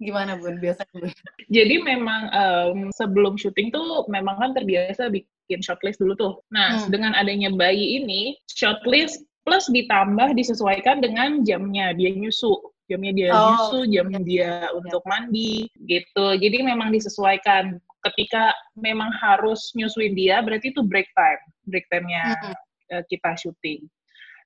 Gimana 0.00 0.40
bun 0.40 0.56
biasanya? 0.56 1.12
Jadi 1.52 1.74
memang 1.84 2.32
um, 2.32 2.78
sebelum 2.96 3.36
syuting 3.36 3.68
tuh 3.68 4.08
memang 4.08 4.40
kan 4.40 4.50
terbiasa 4.56 5.12
bikin 5.12 5.60
shortlist 5.60 6.00
dulu 6.00 6.16
tuh. 6.16 6.34
Nah, 6.48 6.84
hmm. 6.84 6.88
dengan 6.88 7.12
adanya 7.12 7.52
bayi 7.52 8.00
ini, 8.00 8.40
shortlist 8.48 9.20
plus 9.44 9.68
ditambah 9.70 10.34
disesuaikan 10.34 11.04
dengan 11.04 11.44
jamnya 11.44 11.92
dia 11.92 12.10
nyusu. 12.10 12.56
Jamnya 12.86 13.12
dia 13.12 13.28
oh. 13.34 13.42
nyusu, 13.52 13.78
jam 13.90 14.06
ya. 14.10 14.20
dia 14.22 14.52
untuk 14.72 15.02
mandi 15.04 15.66
gitu. 15.84 16.26
Jadi 16.38 16.64
memang 16.64 16.90
disesuaikan. 16.90 17.76
Ketika 18.06 18.54
memang 18.78 19.10
harus 19.18 19.74
nyusuin 19.74 20.14
dia, 20.14 20.38
berarti 20.38 20.70
itu 20.70 20.86
break 20.86 21.10
time. 21.18 21.42
Break 21.66 21.90
time-nya 21.90 22.38
hmm. 22.38 22.54
uh, 22.94 23.02
kita 23.10 23.34
syuting. 23.34 23.82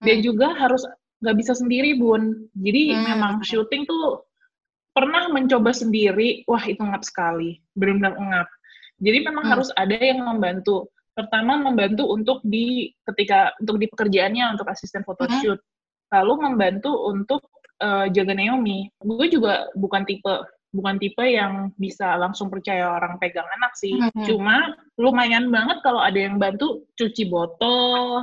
Dan 0.00 0.20
hmm. 0.20 0.24
juga 0.24 0.56
harus 0.56 0.80
nggak 1.20 1.36
bisa 1.36 1.52
sendiri, 1.52 2.00
Bun. 2.00 2.48
Jadi 2.56 2.96
hmm. 2.96 3.04
memang 3.04 3.32
syuting 3.44 3.84
tuh 3.84 4.24
pernah 4.90 5.30
mencoba 5.30 5.70
sendiri, 5.70 6.42
wah 6.50 6.62
itu 6.66 6.82
ngap 6.82 7.02
sekali, 7.06 7.62
benar-benar 7.78 8.14
ngap. 8.18 8.48
Jadi 9.00 9.18
memang 9.24 9.44
hmm. 9.48 9.52
harus 9.56 9.68
ada 9.74 9.96
yang 9.96 10.20
membantu. 10.22 10.92
Pertama 11.16 11.58
membantu 11.58 12.06
untuk 12.08 12.38
di 12.44 12.92
ketika 13.08 13.52
untuk 13.58 13.80
di 13.80 13.86
pekerjaannya 13.88 14.56
untuk 14.56 14.68
asisten 14.68 15.02
photoshoot. 15.02 15.58
Hmm. 15.58 15.68
Lalu 16.20 16.32
membantu 16.50 16.92
untuk 17.08 17.48
uh, 17.80 18.06
jaga 18.12 18.36
Naomi. 18.36 18.90
Gue 19.00 19.26
juga 19.32 19.70
bukan 19.74 20.04
tipe 20.04 20.44
bukan 20.70 21.02
tipe 21.02 21.26
yang 21.26 21.74
bisa 21.74 22.14
langsung 22.14 22.46
percaya 22.46 22.94
orang 22.94 23.18
pegang 23.18 23.46
anak 23.58 23.74
sih. 23.74 23.94
Hmm. 23.98 24.22
Cuma 24.22 24.74
lumayan 25.00 25.50
banget 25.50 25.82
kalau 25.82 25.98
ada 25.98 26.18
yang 26.18 26.38
bantu 26.38 26.86
cuci 26.94 27.26
botol, 27.26 28.22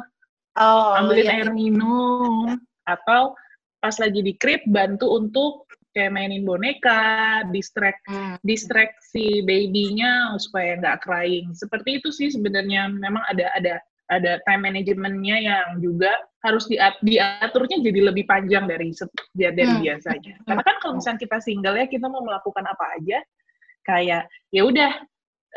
oh, 0.56 0.92
ambilin 0.96 1.28
iya. 1.28 1.34
air 1.44 1.50
minum, 1.52 2.56
atau 2.88 3.36
pas 3.78 3.94
lagi 4.00 4.24
di 4.24 4.34
krip 4.40 4.64
bantu 4.66 5.12
untuk 5.12 5.68
kayak 5.98 6.14
mainin 6.14 6.46
boneka, 6.46 7.42
distract 7.50 8.06
hmm. 8.06 8.38
distract 8.46 9.02
si 9.02 9.42
babynya 9.42 10.38
supaya 10.38 10.78
nggak 10.78 11.02
crying. 11.02 11.50
Seperti 11.58 11.98
itu 11.98 12.14
sih 12.14 12.30
sebenarnya 12.30 12.94
memang 12.94 13.26
ada 13.26 13.50
ada 13.58 13.82
ada 14.14 14.40
time 14.46 14.70
managementnya 14.70 15.36
yang 15.42 15.68
juga 15.82 16.14
harus 16.46 16.70
diat 16.70 16.96
diaturnya 17.02 17.82
jadi 17.82 18.14
lebih 18.14 18.30
panjang 18.30 18.70
dari 18.70 18.94
dari 19.34 19.66
hmm. 19.66 19.82
biasanya. 19.82 20.34
Karena 20.46 20.64
kan 20.64 20.76
kalau 20.86 20.94
misalnya 21.02 21.20
kita 21.26 21.38
single 21.42 21.76
ya 21.76 21.90
kita 21.90 22.06
mau 22.06 22.22
melakukan 22.22 22.64
apa 22.70 22.86
aja 23.02 23.20
kayak 23.90 24.24
ya 24.54 24.62
udah 24.62 24.92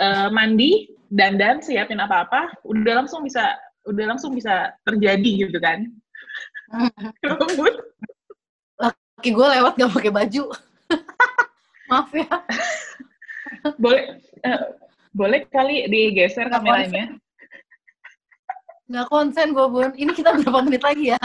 uh, 0.00 0.28
mandi 0.32 0.88
dan 1.12 1.36
dan 1.36 1.60
siapin 1.60 2.00
apa-apa 2.00 2.50
udah 2.64 3.04
langsung 3.04 3.22
bisa 3.22 3.54
udah 3.84 4.16
langsung 4.16 4.32
bisa 4.32 4.72
terjadi 4.88 5.46
gitu 5.46 5.58
kan. 5.60 5.84
Hmm. 6.72 6.90
Kaki 9.20 9.36
gue 9.36 9.48
lewat 9.52 9.76
gak 9.76 9.92
pakai 9.92 10.08
baju. 10.16 10.48
Maaf 11.92 12.08
ya. 12.16 12.24
boleh 13.76 14.16
uh, 14.48 14.64
boleh 15.12 15.44
kali 15.52 15.84
digeser 15.92 16.48
gak 16.48 16.64
kameranya. 16.64 17.12
Konsen. 17.12 18.88
Gak 18.88 19.06
konsen 19.12 19.52
gue, 19.52 19.66
Bun. 19.68 19.92
Ini 19.92 20.08
kita 20.16 20.40
berapa 20.40 20.64
menit 20.64 20.80
lagi 20.80 21.12
ya? 21.12 21.20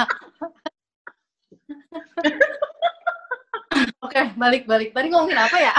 Oke, 4.03 4.27
balik-balik. 4.35 4.91
Tadi 4.91 5.07
ngomongin 5.07 5.39
apa 5.39 5.55
ya? 5.55 5.71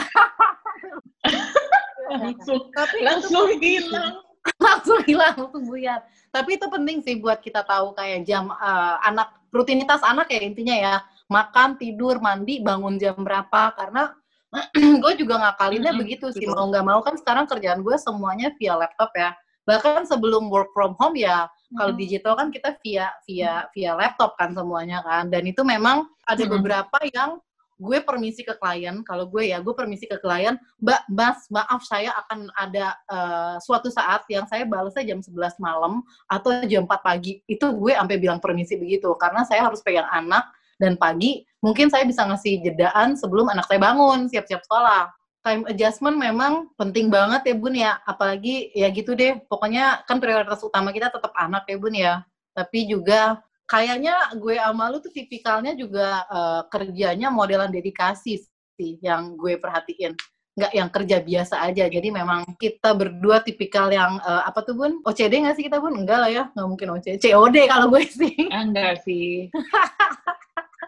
langsung, 2.17 2.73
Tapi 2.73 3.05
langsung 3.05 3.61
hilang. 3.61 4.25
langsung 4.57 5.05
hilang, 5.05 5.37
langsung 5.37 5.69
buyar. 5.69 6.01
Tapi 6.33 6.57
itu 6.57 6.65
penting 6.73 7.05
sih 7.05 7.21
buat 7.21 7.45
kita 7.45 7.61
tahu 7.69 7.93
kayak 7.93 8.25
jam 8.25 8.49
uh, 8.57 9.05
anak, 9.05 9.37
rutinitas 9.53 10.01
anak 10.01 10.33
ya 10.33 10.41
intinya 10.41 10.73
ya 10.73 10.95
makan 11.27 11.79
tidur 11.79 12.23
mandi 12.23 12.63
bangun 12.63 12.97
jam 12.97 13.19
berapa 13.19 13.75
karena 13.75 14.15
gue 15.03 15.13
juga 15.19 15.43
ngakalinnya 15.43 15.91
mm 15.91 15.99
-hmm. 15.99 16.03
begitu 16.07 16.27
sih 16.33 16.47
mau 16.47 16.71
nggak 16.71 16.87
mau 16.87 17.01
kan 17.03 17.19
sekarang 17.19 17.51
kerjaan 17.51 17.83
gue 17.83 17.97
semuanya 17.99 18.55
via 18.57 18.79
laptop 18.79 19.11
ya 19.19 19.35
bahkan 19.67 20.07
sebelum 20.07 20.47
work 20.47 20.71
from 20.71 20.95
home 20.97 21.19
ya 21.19 21.51
hmm. 21.51 21.77
kalau 21.77 21.93
digital 21.99 22.39
kan 22.39 22.55
kita 22.55 22.79
via 22.81 23.11
via 23.27 23.67
via 23.75 23.93
laptop 23.99 24.39
kan 24.39 24.55
semuanya 24.55 25.03
kan 25.03 25.27
dan 25.29 25.43
itu 25.43 25.67
memang 25.67 26.07
ada 26.25 26.47
hmm. 26.47 26.53
beberapa 26.55 26.99
yang 27.11 27.43
gue 27.77 28.01
permisi 28.01 28.41
ke 28.41 28.57
klien 28.57 29.05
kalau 29.05 29.29
gue 29.29 29.53
ya 29.53 29.61
gue 29.61 29.75
permisi 29.77 30.09
ke 30.09 30.17
klien 30.17 30.57
mbak 30.81 31.03
mas 31.13 31.45
maaf 31.53 31.85
saya 31.85 32.09
akan 32.25 32.49
ada 32.57 32.97
uh, 33.13 33.57
suatu 33.61 33.93
saat 33.93 34.25
yang 34.33 34.49
saya 34.49 34.65
balasnya 34.65 35.13
jam 35.13 35.21
11 35.21 35.61
malam 35.61 36.01
atau 36.25 36.57
jam 36.65 36.89
4 36.89 37.05
pagi 37.05 37.45
itu 37.45 37.67
gue 37.77 37.93
sampai 37.93 38.17
bilang 38.17 38.41
permisi 38.41 38.81
begitu 38.81 39.13
karena 39.21 39.45
saya 39.45 39.69
harus 39.69 39.85
pegang 39.85 40.09
anak 40.09 40.49
dan 40.77 40.95
pagi 41.01 41.45
mungkin 41.65 41.89
saya 41.89 42.05
bisa 42.05 42.23
ngasih 42.29 42.63
jedaan 42.63 43.17
sebelum 43.17 43.49
anak 43.51 43.67
saya 43.67 43.81
bangun 43.81 44.29
siap-siap 44.29 44.63
sekolah. 44.65 45.11
Time 45.43 45.63
adjustment 45.71 46.19
memang 46.19 46.71
penting 46.75 47.07
banget 47.07 47.43
ya 47.51 47.55
bun 47.55 47.75
ya. 47.75 47.93
Apalagi 48.03 48.75
ya 48.75 48.91
gitu 48.91 49.15
deh. 49.15 49.39
Pokoknya 49.47 50.03
kan 50.07 50.19
prioritas 50.19 50.63
utama 50.63 50.91
kita 50.91 51.11
tetap 51.11 51.31
anak 51.39 51.67
ya 51.71 51.77
bun 51.79 51.95
ya. 51.95 52.15
Tapi 52.55 52.91
juga 52.91 53.43
kayaknya 53.67 54.35
gue 54.39 54.59
sama 54.59 54.91
lu 54.91 54.99
tuh 54.99 55.11
tipikalnya 55.15 55.75
juga 55.79 56.27
uh, 56.31 56.63
kerjanya 56.71 57.31
modelan 57.31 57.71
dedikasi 57.71 58.43
sih 58.75 58.99
yang 59.03 59.39
gue 59.39 59.55
perhatiin. 59.55 60.19
Nggak 60.57 60.73
yang 60.75 60.89
kerja 60.91 61.17
biasa 61.23 61.55
aja. 61.63 61.85
Jadi 61.87 62.09
memang 62.11 62.43
kita 62.59 62.91
berdua 62.99 63.39
tipikal 63.39 63.87
yang 63.95 64.19
uh, 64.27 64.43
apa 64.43 64.67
tuh 64.67 64.75
bun? 64.75 64.99
OCD 65.07 65.47
nggak 65.47 65.63
sih 65.63 65.65
kita 65.71 65.79
bun? 65.79 65.95
Enggak 65.95 66.27
lah 66.27 66.31
ya. 66.31 66.45
Nggak 66.59 66.67
mungkin 66.67 66.89
OCD 66.99 67.23
COD 67.23 67.57
kalau 67.71 67.87
gue 67.95 68.03
sih. 68.03 68.35
Enggak 68.51 69.07
sih 69.07 69.47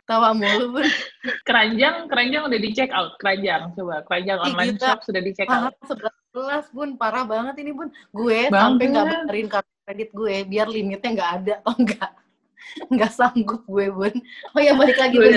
tawa 0.08 0.32
mulu 0.32 0.80
pun. 0.80 0.88
Keranjang, 1.48 2.08
keranjang 2.08 2.48
udah 2.48 2.60
di 2.60 2.70
check 2.72 2.88
out. 2.96 3.20
Keranjang, 3.20 3.76
coba. 3.76 4.00
Keranjang 4.08 4.38
online 4.40 4.80
kita, 4.80 4.86
shop 4.88 4.98
sudah 5.04 5.20
di 5.20 5.32
check 5.36 5.48
out. 5.52 5.76
Sebelas 5.84 6.66
bun, 6.72 6.96
parah 6.96 7.28
banget 7.28 7.60
ini 7.60 7.76
bun. 7.76 7.92
Gue 8.16 8.48
sampai 8.48 8.88
nggak 8.88 9.04
bayarin 9.04 9.48
kartu 9.52 9.74
kredit 9.84 10.10
gue, 10.16 10.34
biar 10.48 10.66
limitnya 10.72 11.10
nggak 11.12 11.32
ada. 11.44 11.54
Oh 11.68 11.76
enggak, 11.76 12.10
nggak 12.94 13.12
sanggup 13.12 13.62
gue 13.68 13.86
bun. 13.92 14.14
Oh 14.56 14.60
ya 14.64 14.72
balik 14.72 14.96
lagi 14.96 15.16
bun. 15.20 15.32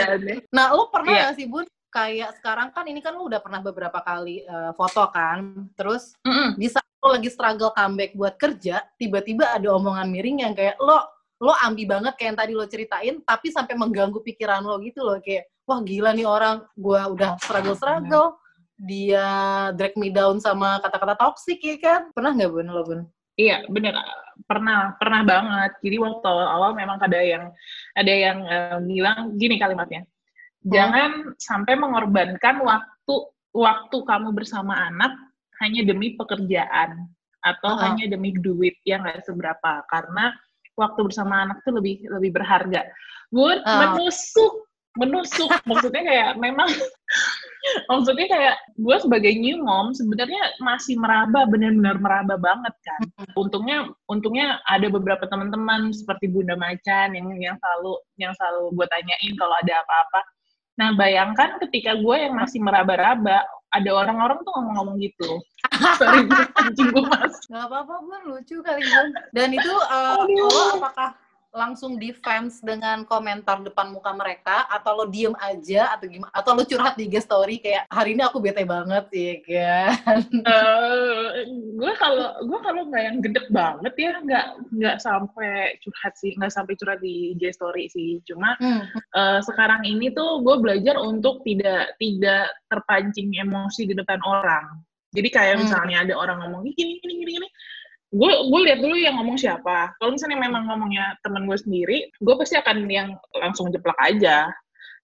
Nah 0.56 0.72
lo 0.72 0.88
pernah 0.88 1.12
yeah. 1.12 1.24
gak 1.28 1.36
sih 1.36 1.48
bun? 1.51 1.68
Kayak 1.92 2.40
sekarang 2.40 2.72
kan 2.72 2.88
ini 2.88 3.04
kan 3.04 3.12
lo 3.12 3.28
udah 3.28 3.44
pernah 3.44 3.60
beberapa 3.60 4.00
kali 4.00 4.48
uh, 4.48 4.72
foto 4.80 5.12
kan, 5.12 5.68
terus 5.75 6.16
mm 6.24 6.32
-mm. 6.32 6.50
di 6.56 6.72
saat 6.72 6.88
lo 7.04 7.12
lagi 7.12 7.28
struggle 7.28 7.75
comeback 7.75 8.16
buat 8.16 8.40
kerja, 8.40 8.88
tiba-tiba 8.96 9.51
ada 9.51 9.75
omongan 9.75 10.08
miring 10.08 10.48
yang 10.48 10.54
kayak 10.56 10.80
lo 10.80 11.04
lo 11.41 11.57
ambi 11.65 11.89
banget 11.89 12.13
kayak 12.15 12.29
yang 12.29 12.39
tadi 12.39 12.53
lo 12.53 12.65
ceritain, 12.69 13.15
tapi 13.25 13.50
sampai 13.50 13.74
mengganggu 13.74 14.21
pikiran 14.21 14.62
lo 14.62 14.77
gitu 14.86 15.01
loh 15.01 15.17
kayak, 15.17 15.50
wah 15.65 15.81
gila 15.81 16.13
nih 16.13 16.27
orang 16.29 16.62
gue 16.77 17.01
udah 17.17 17.41
struggle 17.41 17.74
struggle 17.74 18.27
dia 18.81 19.25
drag 19.77 19.93
me 19.93 20.10
down 20.10 20.41
sama 20.41 20.81
kata-kata 20.81 21.13
toxic 21.13 21.62
ya 21.62 21.77
kan 21.77 22.01
pernah 22.17 22.33
nggak 22.33 22.50
bun 22.50 22.69
lo 22.69 22.81
bun 22.81 23.01
Iya, 23.39 23.63
bener. 23.71 23.95
Pernah, 24.43 25.00
pernah 25.00 25.21
banget. 25.24 25.71
Jadi 25.79 25.98
waktu 26.03 26.25
awal-awal 26.25 26.71
memang 26.75 26.98
ada 27.00 27.19
yang 27.19 27.43
ada 27.95 28.13
yang 28.13 28.38
uh, 28.43 28.79
bilang 28.83 29.39
gini 29.39 29.55
kalimatnya. 29.55 30.03
Jangan 30.62 31.12
hmm. 31.31 31.39
sampai 31.39 31.74
mengorbankan 31.79 32.62
waktu 32.62 33.15
waktu 33.55 33.98
kamu 34.03 34.29
bersama 34.36 34.77
anak 34.88 35.15
hanya 35.63 35.81
demi 35.88 36.13
pekerjaan 36.19 37.10
atau 37.41 37.74
uh 37.74 37.77
-huh. 37.77 37.83
hanya 37.89 38.05
demi 38.13 38.36
duit 38.38 38.77
yang 38.86 39.01
nggak 39.01 39.25
seberapa 39.25 39.81
karena 39.89 40.36
waktu 40.80 41.00
bersama 41.04 41.48
anak 41.48 41.63
itu 41.63 41.72
lebih 41.72 41.96
lebih 42.20 42.32
berharga. 42.36 42.88
Gue 43.32 43.60
uh. 43.60 43.80
menusuk 43.86 44.72
menusuk 45.00 45.48
maksudnya 45.70 46.04
kayak 46.04 46.32
memang 46.36 46.68
maksudnya 47.88 48.28
kayak 48.28 48.56
gue 48.75 48.96
sebagai 49.00 49.32
new 49.40 49.62
mom 49.63 49.96
sebenarnya 49.96 50.60
masih 50.60 51.00
meraba 51.00 51.48
benar-benar 51.48 51.96
meraba 52.01 52.36
banget 52.36 52.75
kan 52.84 53.01
untungnya 53.40 53.88
untungnya 54.12 54.60
ada 54.68 54.92
beberapa 54.92 55.24
teman-teman 55.32 55.96
seperti 55.96 56.28
Bunda 56.28 56.60
Macan 56.60 57.16
yang 57.16 57.28
yang 57.40 57.56
selalu 57.62 57.94
yang 58.20 58.34
selalu 58.36 58.75
gue 58.75 58.88
tanyain 58.92 59.34
kalau 59.40 59.56
ada 59.63 59.74
apa-apa 59.86 60.22
nah 60.75 60.90
bayangkan 60.98 61.56
ketika 61.63 61.96
gue 61.96 62.16
yang 62.18 62.36
masih 62.36 62.60
meraba-raba 62.60 63.48
ada 63.72 63.90
orang-orang 63.96 64.38
tuh 64.44 64.51
ngomong-ngomong 64.56 64.98
gitu. 65.00 65.40
Sorry 65.98 66.28
gue 66.78 67.04
mas 67.08 67.36
nggak 67.48 67.66
apa-apa 67.68 67.94
gue 68.04 68.18
lucu 68.28 68.56
kali 68.60 68.82
gue 68.84 69.04
dan 69.32 69.50
itu 69.56 69.74
uh, 69.90 70.24
lo 70.28 70.78
apakah 70.78 71.16
langsung 71.51 72.00
defense 72.00 72.63
dengan 72.63 73.03
komentar 73.03 73.60
depan 73.60 73.91
muka 73.91 74.15
mereka 74.15 74.63
atau 74.72 75.03
lo 75.03 75.05
diem 75.12 75.36
aja 75.36 75.91
atau 75.91 76.08
gimana 76.08 76.31
atau 76.31 76.55
lo 76.55 76.63
curhat 76.63 76.96
di 76.96 77.12
IG 77.12 77.27
story 77.27 77.60
kayak 77.60 77.91
hari 77.91 78.15
ini 78.15 78.24
aku 78.24 78.39
bete 78.39 78.63
banget 78.63 79.05
ya 79.12 79.91
kan 80.08 80.24
uh, 80.48 81.43
gue 81.51 81.93
kalau 82.00 82.39
gue 82.48 82.60
kalau 82.63 82.81
nggak 82.88 83.03
yang 83.03 83.17
gede 83.20 83.41
banget 83.51 83.93
ya 84.00 84.12
nggak 84.24 84.46
nggak 84.79 84.98
sampai 85.03 85.75
curhat 85.84 86.13
sih 86.15 86.31
nggak 86.39 86.55
sampai 86.55 86.74
curhat 86.79 87.03
di 87.03 87.36
IG 87.36 87.51
story 87.51 87.91
sih 87.91 88.24
cuma 88.24 88.55
hmm. 88.63 88.88
uh, 89.12 89.39
sekarang 89.43 89.84
ini 89.84 90.08
tuh 90.15 90.39
gue 90.39 90.55
belajar 90.55 90.96
untuk 91.03 91.43
tidak 91.43 92.00
tidak 92.00 92.48
terpancing 92.72 93.27
emosi 93.36 93.91
di 93.91 93.93
depan 94.00 94.24
orang 94.24 94.79
jadi 95.12 95.27
kayak 95.27 95.55
hmm. 95.60 95.63
misalnya 95.67 95.98
ada 96.08 96.13
orang 96.15 96.48
ngomong 96.48 96.63
gini 96.72 96.96
gini 97.03 97.13
gini 97.20 97.31
gini 97.43 97.50
gue 98.12 98.34
gue 98.51 98.62
lihat 98.68 98.80
dulu 98.84 98.96
yang 99.00 99.15
ngomong 99.15 99.39
siapa 99.39 99.96
kalau 99.96 100.12
misalnya 100.12 100.36
memang 100.44 100.68
ngomongnya 100.68 101.15
teman 101.24 101.48
gue 101.48 101.56
sendiri 101.56 102.12
gue 102.20 102.36
pasti 102.36 102.60
akan 102.60 102.84
yang 102.91 103.15
langsung 103.39 103.72
jeplak 103.72 103.96
aja 104.03 104.51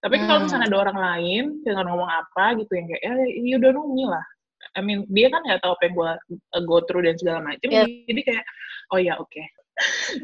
tapi 0.03 0.19
hmm. 0.19 0.27
kalau 0.27 0.39
misalnya 0.43 0.67
ada 0.67 0.79
orang 0.83 0.97
lain 0.99 1.43
dengan 1.63 1.87
ngomong 1.87 2.11
apa 2.11 2.59
gitu 2.59 2.71
yang 2.75 2.85
kayak 2.91 3.01
ya 3.07 3.13
you 3.39 3.57
don't 3.63 3.73
know 3.73 3.87
me 3.87 4.03
lah 4.03 4.23
I 4.75 4.83
mean 4.83 5.07
dia 5.07 5.31
kan 5.31 5.39
nggak 5.41 5.63
tahu 5.63 5.73
apa 5.79 5.83
yang 5.87 5.95
gue 5.95 6.11
uh, 6.51 6.63
go 6.67 6.83
through 6.83 7.07
dan 7.07 7.15
segala 7.15 7.39
macam 7.41 7.67
yeah. 7.71 7.87
jadi 8.11 8.21
kayak 8.27 8.43
oh 8.91 8.99
ya 8.99 9.13
oke 9.15 9.25
okay. 9.31 9.45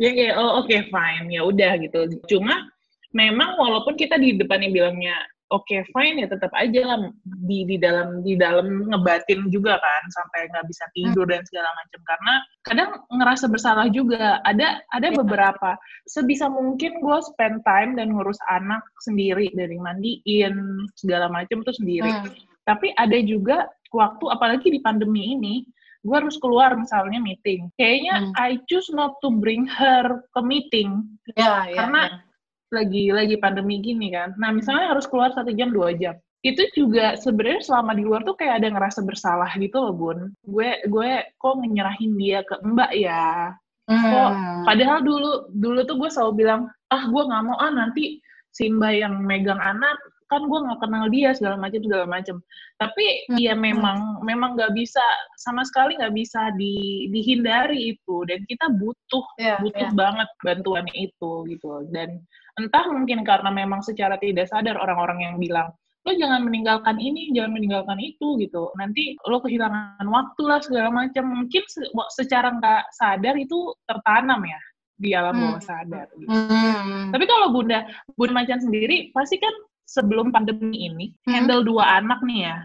ya 0.03 0.09
kayak 0.11 0.35
oh 0.35 0.59
oke 0.59 0.67
okay, 0.67 0.79
fine 0.91 1.27
ya 1.31 1.41
udah 1.47 1.71
gitu 1.79 1.99
cuma 2.27 2.67
memang 3.15 3.55
walaupun 3.55 3.95
kita 3.95 4.19
di 4.19 4.35
depannya 4.35 4.69
bilangnya 4.73 5.15
oke 5.51 5.67
okay, 5.67 5.81
fine 5.91 6.23
ya 6.23 6.27
tetap 6.31 6.53
aja 6.55 6.81
lah 6.87 6.99
di 7.43 7.67
di 7.67 7.75
dalam 7.75 8.23
di 8.23 8.39
dalam 8.39 8.87
ngebatin 8.87 9.51
juga 9.51 9.75
kan 9.75 10.03
sampai 10.13 10.47
nggak 10.49 10.65
bisa 10.69 10.85
tidur 10.95 11.27
dan 11.27 11.43
segala 11.43 11.69
macam. 11.75 11.99
Karena 12.07 12.33
kadang 12.63 12.89
ngerasa 13.11 13.45
bersalah 13.51 13.87
juga. 13.91 14.39
Ada 14.47 14.81
ada 14.95 15.07
ya. 15.11 15.15
beberapa. 15.19 15.75
Sebisa 16.07 16.47
mungkin 16.47 17.03
gue 17.03 17.17
spend 17.27 17.65
time 17.67 17.99
dan 17.99 18.15
ngurus 18.15 18.39
anak 18.47 18.81
sendiri 19.03 19.51
dari 19.51 19.75
mandiin 19.75 20.87
segala 20.95 21.27
macam 21.27 21.65
tuh 21.65 21.75
sendiri. 21.75 22.09
Hmm. 22.13 22.31
tapi 22.63 22.95
ada 22.95 23.19
juga 23.19 23.67
waktu 23.91 24.23
apalagi 24.31 24.71
di 24.71 24.79
pandemi 24.79 25.35
ini 25.35 25.67
gue 25.99 26.15
harus 26.15 26.39
keluar 26.39 26.79
misalnya 26.79 27.19
meeting. 27.19 27.67
Kayaknya 27.75 28.15
hmm. 28.23 28.33
I 28.39 28.55
choose 28.71 28.87
not 28.95 29.19
to 29.19 29.31
bring 29.35 29.67
her 29.67 30.23
ke 30.31 30.41
meeting. 30.43 31.03
Ya, 31.35 31.67
ya, 31.67 31.83
karena 31.83 32.01
ya 32.07 32.32
lagi 32.73 33.13
lagi 33.13 33.37
pandemi 33.37 33.79
gini 33.79 34.09
kan. 34.09 34.33
Nah 34.41 34.49
misalnya 34.49 34.91
harus 34.91 35.05
keluar 35.05 35.29
satu 35.31 35.53
jam 35.53 35.69
dua 35.69 35.93
jam, 35.93 36.17
itu 36.43 36.65
juga 36.75 37.15
sebenarnya 37.15 37.61
selama 37.63 37.95
di 37.95 38.03
luar 38.03 38.25
tuh 38.27 38.35
kayak 38.35 38.59
ada 38.59 38.67
ngerasa 38.73 38.99
bersalah 39.05 39.51
gitu 39.55 39.77
loh 39.79 39.93
bun. 39.93 40.19
Gue 40.43 40.81
gue 40.89 41.11
kok 41.37 41.55
menyerahin 41.61 42.17
dia 42.17 42.41
ke 42.43 42.59
mbak 42.65 42.91
ya. 42.97 43.53
Hmm. 43.87 44.03
Kok 44.03 44.31
padahal 44.67 44.99
dulu 45.05 45.31
dulu 45.53 45.79
tuh 45.87 45.95
gue 46.01 46.09
selalu 46.11 46.33
bilang 46.43 46.61
ah 46.91 47.03
gue 47.07 47.23
nggak 47.23 47.43
mau 47.45 47.57
ah 47.61 47.71
nanti 47.71 48.19
si 48.51 48.67
mbak 48.67 48.93
yang 48.97 49.23
megang 49.23 49.61
anak 49.61 49.95
kan 50.33 50.49
gue 50.49 50.59
nggak 50.65 50.81
kenal 50.81 51.05
dia 51.13 51.29
segala 51.37 51.61
macam 51.61 51.81
segala 51.85 52.05
macam 52.09 52.35
tapi 52.81 53.05
hmm. 53.29 53.37
ya 53.37 53.53
memang 53.53 54.25
memang 54.25 54.57
nggak 54.57 54.73
bisa 54.73 55.03
sama 55.37 55.61
sekali 55.61 55.93
nggak 55.93 56.15
bisa 56.17 56.49
di, 56.57 57.05
dihindari 57.13 57.93
itu 57.93 58.25
dan 58.25 58.41
kita 58.49 58.65
butuh 58.81 59.25
yeah, 59.37 59.61
butuh 59.61 59.93
yeah. 59.93 59.93
banget 59.93 60.29
bantuan 60.41 60.87
itu 60.97 61.31
gitu 61.45 61.85
dan 61.93 62.17
entah 62.59 62.85
mungkin 62.89 63.25
karena 63.25 63.49
memang 63.49 63.81
secara 63.81 64.17
tidak 64.21 64.49
sadar 64.49 64.77
orang-orang 64.77 65.19
yang 65.25 65.35
bilang 65.41 65.69
lo 66.03 66.11
jangan 66.19 66.43
meninggalkan 66.43 66.99
ini, 66.99 67.31
jangan 67.31 67.55
meninggalkan 67.55 67.95
itu 68.03 68.35
gitu. 68.35 68.67
Nanti 68.75 69.15
lo 69.23 69.39
kehilangan 69.39 70.03
waktu 70.03 70.43
lah 70.43 70.59
segala 70.59 70.91
macam. 70.91 71.31
Mungkin 71.31 71.63
se 71.63 71.79
secara 72.11 72.51
nggak 72.59 72.91
sadar 72.91 73.39
itu 73.39 73.71
tertanam 73.87 74.43
ya 74.43 74.59
di 74.99 75.15
alam 75.15 75.31
hmm. 75.31 75.43
bawah 75.47 75.63
sadar. 75.63 76.11
Gitu. 76.19 76.27
Hmm. 76.27 77.07
Tapi 77.07 77.23
kalau 77.23 77.55
bunda 77.55 77.87
bunda 78.19 78.35
macan 78.35 78.59
sendiri 78.59 79.15
pasti 79.15 79.39
kan 79.39 79.55
sebelum 79.87 80.33
pandemi 80.33 80.89
ini 80.89 81.05
hmm. 81.23 81.31
handle 81.31 81.61
dua 81.61 82.01
anak 82.01 82.19
nih 82.23 82.49
ya 82.49 82.57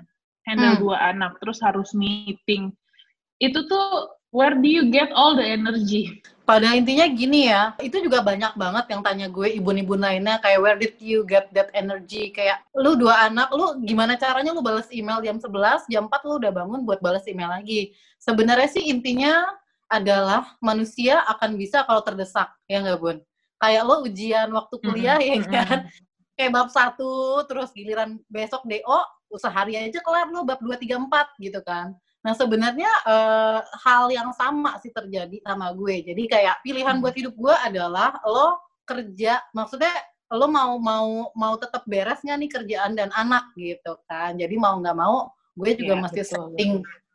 handle 0.48 0.74
hmm. 0.74 0.83
dua 0.83 0.96
anak 1.12 1.37
terus 1.42 1.61
harus 1.61 1.92
meeting 1.92 2.72
itu 3.38 3.61
tuh 3.68 4.17
where 4.31 4.55
do 4.57 4.69
you 4.69 4.88
get 4.93 5.09
all 5.12 5.37
the 5.37 5.45
energy? 5.45 6.21
Pada 6.49 6.73
intinya 6.73 7.05
gini 7.05 7.53
ya 7.53 7.77
itu 7.77 8.01
juga 8.01 8.25
banyak 8.25 8.57
banget 8.57 8.88
yang 8.88 9.05
tanya 9.05 9.29
gue 9.29 9.61
ibu-ibu 9.61 10.01
lainnya 10.01 10.41
kayak 10.41 10.61
where 10.64 10.79
did 10.81 10.97
you 10.97 11.21
get 11.29 11.53
that 11.53 11.69
energy? 11.77 12.33
Kayak 12.33 12.64
lu 12.73 12.97
dua 12.97 13.29
anak 13.29 13.53
lu 13.53 13.77
gimana 13.85 14.17
caranya 14.17 14.57
lu 14.57 14.64
balas 14.64 14.88
email 14.88 15.21
jam 15.21 15.37
11 15.37 15.93
jam 15.93 16.09
4 16.09 16.25
lu 16.25 16.41
udah 16.41 16.53
bangun 16.53 16.81
buat 16.88 17.05
balas 17.05 17.29
email 17.29 17.53
lagi? 17.53 17.93
Sebenarnya 18.17 18.69
sih 18.73 18.88
intinya 18.88 19.45
adalah 19.93 20.57
manusia 20.64 21.21
akan 21.29 21.61
bisa 21.61 21.85
kalau 21.85 22.01
terdesak 22.01 22.49
ya 22.64 22.81
nggak 22.81 22.97
bun? 22.97 23.21
Kayak 23.61 23.83
lo 23.85 24.09
ujian 24.09 24.49
waktu 24.49 24.75
kuliah 24.81 25.21
mm 25.21 25.29
-hmm. 25.29 25.53
ya 25.53 25.62
kan? 25.69 25.81
Kayak 26.33 26.51
bab 26.55 26.69
satu 26.73 27.45
terus 27.45 27.75
giliran 27.77 28.17
besok 28.33 28.64
DO 28.64 29.01
sehari 29.37 29.77
aja 29.77 30.01
kelar 30.01 30.33
lo 30.33 30.49
bab 30.49 30.57
dua 30.64 30.81
tiga 30.81 30.97
empat 30.97 31.29
gitu 31.37 31.61
kan 31.61 31.93
nah 32.29 32.37
sebenarnya 32.37 32.93
uh, 33.09 33.64
hal 33.88 34.12
yang 34.12 34.29
sama 34.37 34.77
sih 34.85 34.93
terjadi 34.93 35.41
sama 35.41 35.73
gue. 35.73 36.12
Jadi 36.12 36.29
kayak 36.29 36.61
pilihan 36.61 37.01
hmm. 37.01 37.03
buat 37.09 37.17
hidup 37.17 37.33
gue 37.33 37.57
adalah 37.57 38.21
lo 38.29 38.61
kerja 38.85 39.41
maksudnya 39.57 39.97
lo 40.29 40.45
mau 40.45 40.77
mau 40.77 41.33
mau 41.33 41.57
tetap 41.57 41.88
beres 41.88 42.21
nggak 42.21 42.37
nih 42.37 42.51
kerjaan 42.53 42.93
dan 42.93 43.09
anak 43.17 43.49
gitu 43.57 43.97
kan. 44.05 44.37
Jadi 44.37 44.61
mau 44.61 44.77
nggak 44.77 44.93
mau 44.93 45.33
gue 45.57 45.73
juga 45.73 45.97
ya, 45.97 46.03
mesti 46.05 46.21
betul, 46.21 46.33
setting 46.37 46.73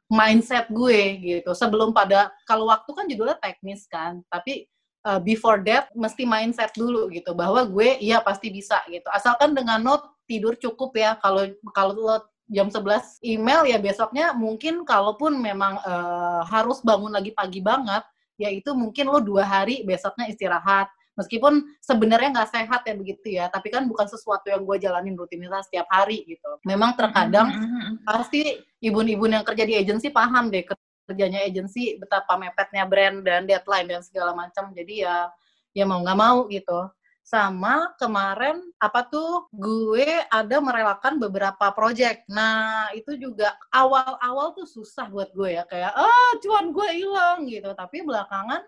mindset 0.10 0.66
gue 0.74 1.02
gitu. 1.22 1.52
Sebelum 1.54 1.94
pada 1.94 2.34
kalau 2.50 2.74
waktu 2.74 2.90
kan 2.90 3.06
judulnya 3.06 3.38
teknis 3.38 3.86
kan 3.86 4.26
tapi 4.34 4.66
uh, 5.06 5.22
before 5.22 5.62
that 5.62 5.94
mesti 5.94 6.26
mindset 6.26 6.74
dulu 6.74 7.06
gitu. 7.14 7.38
Bahwa 7.38 7.62
gue 7.70 8.02
iya 8.02 8.18
pasti 8.18 8.50
bisa 8.50 8.82
gitu. 8.90 9.06
Asalkan 9.14 9.54
dengan 9.54 9.78
note 9.78 10.10
tidur 10.26 10.58
cukup 10.58 10.98
ya. 10.98 11.22
Kalau 11.22 11.54
kalau 11.70 11.94
lo 12.02 12.18
jam 12.52 12.68
11 12.68 13.24
email 13.24 13.64
ya 13.64 13.80
besoknya 13.80 14.36
mungkin 14.36 14.84
kalaupun 14.84 15.40
memang 15.40 15.80
uh, 15.84 16.44
harus 16.48 16.84
bangun 16.84 17.12
lagi 17.16 17.32
pagi 17.32 17.64
banget 17.64 18.04
ya 18.36 18.50
itu 18.52 18.76
mungkin 18.76 19.08
lo 19.08 19.20
dua 19.24 19.46
hari 19.46 19.86
besoknya 19.86 20.28
istirahat. 20.28 20.90
Meskipun 21.14 21.62
sebenarnya 21.78 22.34
nggak 22.34 22.50
sehat 22.50 22.82
ya 22.90 22.98
begitu 22.98 23.38
ya 23.38 23.46
tapi 23.46 23.70
kan 23.70 23.86
bukan 23.86 24.10
sesuatu 24.10 24.50
yang 24.50 24.66
gue 24.66 24.82
jalanin 24.82 25.14
rutinitas 25.14 25.70
setiap 25.70 25.86
hari 25.94 26.26
gitu. 26.26 26.58
Memang 26.66 26.98
terkadang 26.98 27.54
mm 27.54 27.62
-hmm. 27.62 27.94
pasti 28.02 28.58
ibu-ibu 28.82 29.30
yang 29.30 29.46
kerja 29.46 29.64
di 29.64 29.78
agensi 29.78 30.10
paham 30.10 30.50
deh 30.50 30.66
kerjanya 31.06 31.46
agensi 31.46 32.02
betapa 32.02 32.40
mepetnya 32.40 32.90
brand 32.90 33.22
dan 33.22 33.46
deadline 33.46 33.88
dan 33.94 34.02
segala 34.02 34.34
macam. 34.34 34.74
Jadi 34.74 35.06
ya 35.06 35.30
ya 35.74 35.86
mau 35.86 36.02
nggak 36.02 36.18
mau 36.18 36.50
gitu 36.50 36.90
sama 37.24 37.96
kemarin 37.96 38.60
apa 38.78 39.08
tuh 39.08 39.48
gue 39.56 40.28
ada 40.28 40.60
merelakan 40.60 41.16
beberapa 41.18 41.72
project 41.72 42.28
nah 42.28 42.92
itu 42.92 43.16
juga 43.16 43.56
awal-awal 43.72 44.52
tuh 44.52 44.68
susah 44.68 45.08
buat 45.08 45.32
gue 45.32 45.56
ya 45.56 45.64
kayak 45.64 45.96
ah 45.96 46.32
cuan 46.44 46.76
gue 46.76 46.90
hilang 46.94 47.48
gitu 47.48 47.72
tapi 47.74 48.04
belakangan 48.04 48.60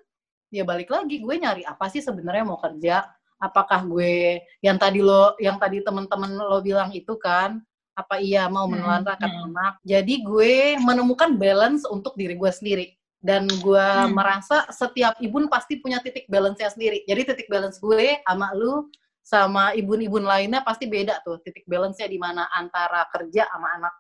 ya 0.49 0.63
balik 0.63 0.87
lagi 0.87 1.19
gue 1.19 1.35
nyari 1.35 1.67
apa 1.67 1.91
sih 1.91 1.99
sebenarnya 1.99 2.47
mau 2.47 2.55
kerja 2.55 3.03
apakah 3.43 3.83
gue 3.83 4.39
yang 4.63 4.79
tadi 4.79 5.03
lo 5.03 5.35
yang 5.37 5.59
tadi 5.59 5.83
temen-temen 5.83 6.39
lo 6.39 6.63
bilang 6.63 6.95
itu 6.95 7.19
kan 7.19 7.59
apa 7.95 8.19
iya 8.19 8.51
mau 8.51 8.67
hmm, 8.67 8.75
menelantarkan 8.75 9.31
hmm. 9.31 9.45
anak. 9.51 9.73
Jadi 9.87 10.13
gue 10.19 10.75
menemukan 10.83 11.31
balance 11.39 11.87
untuk 11.87 12.13
diri 12.19 12.35
gue 12.35 12.51
sendiri 12.51 12.85
dan 13.25 13.49
gue 13.49 13.89
hmm. 14.05 14.13
merasa 14.13 14.69
setiap 14.69 15.17
ibu 15.17 15.41
pasti 15.49 15.81
punya 15.81 15.97
titik 16.05 16.29
balance-nya 16.29 16.69
sendiri. 16.69 17.01
Jadi 17.09 17.33
titik 17.33 17.49
balance 17.49 17.81
gue 17.81 18.21
sama 18.21 18.53
lu 18.53 18.85
sama 19.25 19.73
ibu-ibu 19.73 20.21
lainnya 20.21 20.61
pasti 20.61 20.85
beda 20.85 21.25
tuh 21.25 21.41
titik 21.41 21.65
balance-nya 21.65 22.05
di 22.05 22.21
mana 22.21 22.45
antara 22.53 23.09
kerja 23.09 23.49
sama 23.49 23.73
anak 23.81 23.95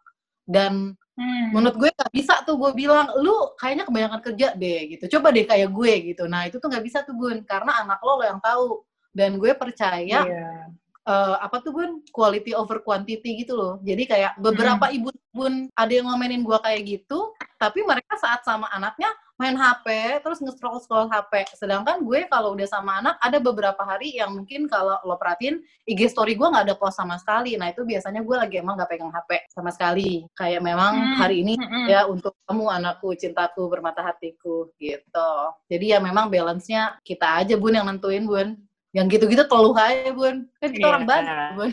dan 0.45 0.93
hmm. 1.17 1.49
menurut 1.49 1.81
gue 1.81 1.89
nggak 1.89 2.13
bisa 2.13 2.45
tuh 2.45 2.61
gue 2.61 2.69
bilang 2.77 3.09
lu 3.17 3.33
kayaknya 3.57 3.89
kebanyakan 3.89 4.21
kerja 4.21 4.53
deh 4.53 4.93
gitu 4.93 5.17
coba 5.17 5.33
deh 5.33 5.49
kayak 5.49 5.73
gue 5.73 6.13
gitu 6.13 6.29
nah 6.29 6.45
itu 6.45 6.61
tuh 6.61 6.69
nggak 6.69 6.85
bisa 6.85 7.01
tuh 7.01 7.17
bun 7.17 7.41
karena 7.41 7.81
anak 7.81 7.97
lo 8.05 8.21
lo 8.21 8.25
yang 8.29 8.37
tahu 8.37 8.85
dan 9.17 9.41
gue 9.41 9.49
percaya 9.57 10.21
yeah 10.29 10.69
uh, 11.05 11.37
apa 11.39 11.61
tuh 11.61 11.71
bun 11.71 12.01
quality 12.09 12.51
over 12.57 12.81
quantity 12.81 13.45
gitu 13.45 13.53
loh 13.55 13.73
jadi 13.81 14.03
kayak 14.05 14.31
beberapa 14.41 14.89
hmm. 14.89 14.95
ibu 14.97 15.09
bun 15.31 15.53
ada 15.77 15.91
yang 15.93 16.09
ngomenin 16.09 16.41
gua 16.41 16.59
kayak 16.59 16.85
gitu 16.85 17.31
tapi 17.61 17.85
mereka 17.85 18.17
saat 18.19 18.43
sama 18.43 18.67
anaknya 18.73 19.09
main 19.35 19.55
HP 19.59 19.87
terus 20.23 20.39
nge-scroll 20.39 20.79
scroll 20.79 21.11
HP 21.11 21.43
sedangkan 21.59 21.99
gue 22.07 22.23
kalau 22.31 22.55
udah 22.55 22.67
sama 22.71 23.03
anak 23.03 23.19
ada 23.19 23.35
beberapa 23.43 23.83
hari 23.83 24.15
yang 24.15 24.31
mungkin 24.31 24.71
kalau 24.71 24.95
lo 25.03 25.19
perhatiin 25.19 25.59
IG 25.83 26.07
story 26.07 26.39
gue 26.39 26.47
nggak 26.47 26.71
ada 26.71 26.75
post 26.79 26.95
sama 26.95 27.19
sekali 27.19 27.59
nah 27.59 27.67
itu 27.67 27.83
biasanya 27.83 28.23
gue 28.23 28.35
lagi 28.35 28.63
emang 28.63 28.79
nggak 28.79 28.95
pegang 28.95 29.11
HP 29.11 29.51
sama 29.51 29.75
sekali 29.75 30.23
kayak 30.39 30.63
memang 30.63 30.93
hmm. 30.95 31.15
hari 31.19 31.43
ini 31.43 31.59
hmm. 31.59 31.87
ya 31.91 32.07
untuk 32.07 32.31
kamu 32.47 32.63
anakku 32.79 33.11
cintaku 33.19 33.67
bermata 33.67 33.99
hatiku 34.07 34.71
gitu 34.79 35.33
jadi 35.67 35.85
ya 35.95 35.99
memang 35.99 36.31
balance-nya 36.31 36.95
kita 37.03 37.43
aja 37.43 37.59
bun 37.59 37.75
yang 37.75 37.91
nentuin 37.91 38.23
bun 38.23 38.55
yang 38.95 39.11
gitu-gitu 39.11 39.43
terlalu 39.43 39.75
aja 39.75 40.11
bun. 40.15 40.35
Kan 40.63 40.69
kita 40.71 40.79
yeah. 40.87 40.91
orang 40.95 41.03
Bandung 41.03 41.39
bun. 41.59 41.71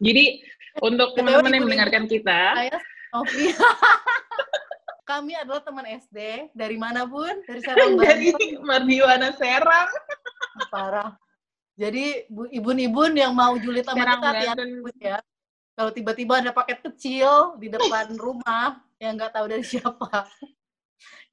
Jadi 0.00 0.24
untuk 0.80 1.08
teman-teman 1.12 1.52
yang 1.52 1.64
mendengarkan 1.68 2.04
kita 2.08 2.40
saya 2.56 2.76
Novi 3.14 3.46
kami 5.10 5.36
adalah 5.36 5.60
teman 5.60 5.84
SD 5.84 6.50
dari 6.56 6.80
mana 6.80 7.04
bun? 7.04 7.44
Dari 7.44 7.60
Serang 7.60 8.00
dari 8.00 8.32
Mardiwana 8.64 9.36
Serang. 9.36 9.92
Parah. 10.72 11.12
Jadi 11.76 12.24
ibu-ibu 12.32 13.00
yang 13.12 13.36
mau 13.36 13.52
julid 13.60 13.84
sama 13.84 14.16
kita 14.16 14.28
hati 14.32 14.46
ya. 15.04 15.20
Kalau 15.74 15.90
tiba-tiba 15.92 16.40
ada 16.40 16.54
paket 16.54 16.80
kecil 16.80 17.60
di 17.60 17.68
depan 17.68 18.16
rumah 18.24 18.80
yang 18.96 19.20
nggak 19.20 19.36
tahu 19.36 19.46
dari 19.52 19.62
siapa. 19.66 20.24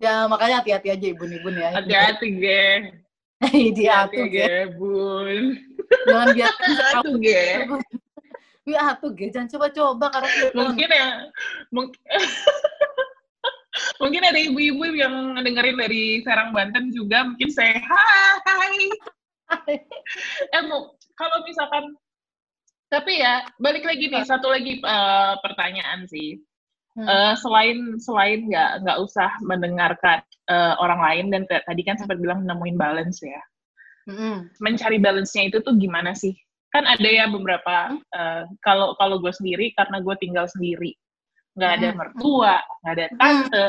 Ya 0.01 0.27
makanya 0.27 0.59
hati-hati 0.59 0.91
aja 0.91 1.07
ibu-ibu 1.15 1.47
ya. 1.55 1.71
Hati-hati 1.79 2.27
geng 2.35 2.83
Iya 3.49 4.05
tuh 4.13 4.25
ge, 4.33 4.69
bun. 4.77 5.57
Jangan 6.05 6.27
biarkan 6.37 6.69
atuh 7.01 7.15
ge. 7.17 7.41
Iya 8.69 8.81
atuh 8.93 9.11
ge, 9.17 9.33
jangan 9.33 9.49
coba-coba 9.57 10.05
karena 10.13 10.29
mungkin 10.53 10.89
ya 10.93 11.07
mungkin 11.73 12.01
mungkin 14.01 14.21
ada 14.21 14.37
ibu-ibu 14.37 14.83
yang 14.93 15.33
dengerin 15.41 15.77
dari 15.81 16.21
Serang 16.21 16.53
Banten 16.53 16.93
juga 16.93 17.25
mungkin 17.25 17.49
saya 17.49 17.81
hai. 17.81 18.77
eh 20.55 20.61
kalau 21.17 21.37
misalkan 21.43 21.97
tapi 22.91 23.23
ya 23.23 23.47
balik 23.59 23.87
lagi 23.87 24.11
nih 24.11 24.23
satu 24.27 24.51
lagi 24.51 24.79
uh, 24.83 25.39
pertanyaan 25.39 26.05
sih 26.07 26.39
Hmm. 26.91 27.07
Uh, 27.07 27.33
selain 27.39 27.95
selain 28.03 28.51
nggak 28.51 28.83
nggak 28.83 28.97
usah 28.99 29.31
mendengarkan 29.47 30.19
uh, 30.51 30.75
orang 30.83 30.99
lain 30.99 31.25
dan 31.31 31.41
tadi 31.47 31.81
kan 31.87 31.95
sempat 31.95 32.19
bilang 32.19 32.43
nemuin 32.43 32.75
balance 32.75 33.23
ya. 33.23 33.39
Hmm. 34.11 34.51
Mencari 34.59 34.99
balance-nya 34.99 35.47
itu 35.47 35.63
tuh 35.63 35.79
gimana 35.79 36.11
sih? 36.11 36.35
Kan 36.75 36.83
ada 36.83 37.07
ya 37.07 37.31
beberapa 37.31 37.95
uh, 37.95 38.43
kalau 38.59 38.91
kalau 38.99 39.23
gue 39.23 39.31
sendiri 39.31 39.71
karena 39.79 40.03
gue 40.03 40.15
tinggal 40.19 40.51
sendiri, 40.51 40.91
nggak 41.55 41.71
ada 41.79 41.89
hmm. 41.91 41.97
mertua, 41.97 42.55
nggak 42.83 42.93
ada 42.99 43.05
tante. 43.15 43.67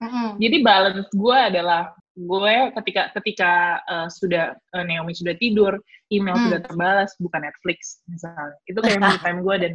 Hmm. 0.00 0.30
Jadi 0.40 0.56
balance 0.64 1.08
gue 1.12 1.36
adalah 1.36 1.92
gue 2.14 2.56
ketika 2.80 3.12
ketika 3.20 3.52
uh, 3.90 4.08
sudah 4.08 4.56
uh, 4.72 4.84
Naomi 4.88 5.12
sudah 5.12 5.36
tidur, 5.36 5.76
email 6.08 6.36
hmm. 6.38 6.44
sudah 6.48 6.60
terbalas, 6.64 7.10
bukan 7.20 7.44
Netflix 7.44 8.00
misalnya. 8.08 8.56
Itu 8.64 8.80
kayak 8.80 9.04
me 9.04 9.20
time 9.20 9.40
gue 9.44 9.56
dan 9.60 9.74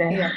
dan 0.00 0.10
yeah. 0.16 0.32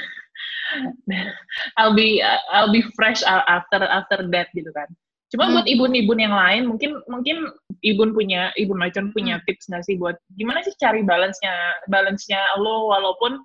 I'll 1.78 1.94
be 1.96 2.22
I'll 2.50 2.72
be 2.72 2.82
fresh 2.94 3.22
after 3.26 3.82
after 3.84 4.26
that 4.30 4.48
gitu 4.54 4.70
kan. 4.74 4.88
Cuma 5.30 5.46
hmm. 5.46 5.54
buat 5.54 5.66
ibu-ibu 5.70 6.12
yang 6.18 6.34
lain 6.34 6.62
mungkin 6.66 6.98
mungkin 7.06 7.54
ibu 7.86 8.02
punya 8.10 8.50
ibu 8.58 8.74
macam 8.74 9.14
punya 9.14 9.38
hmm. 9.38 9.46
tips 9.46 9.70
nggak 9.70 9.84
sih 9.86 9.94
buat 9.94 10.18
gimana 10.34 10.66
sih 10.66 10.74
cari 10.74 11.06
balance-nya 11.06 11.54
balance-nya 11.86 12.42
lo 12.58 12.90
walaupun 12.90 13.38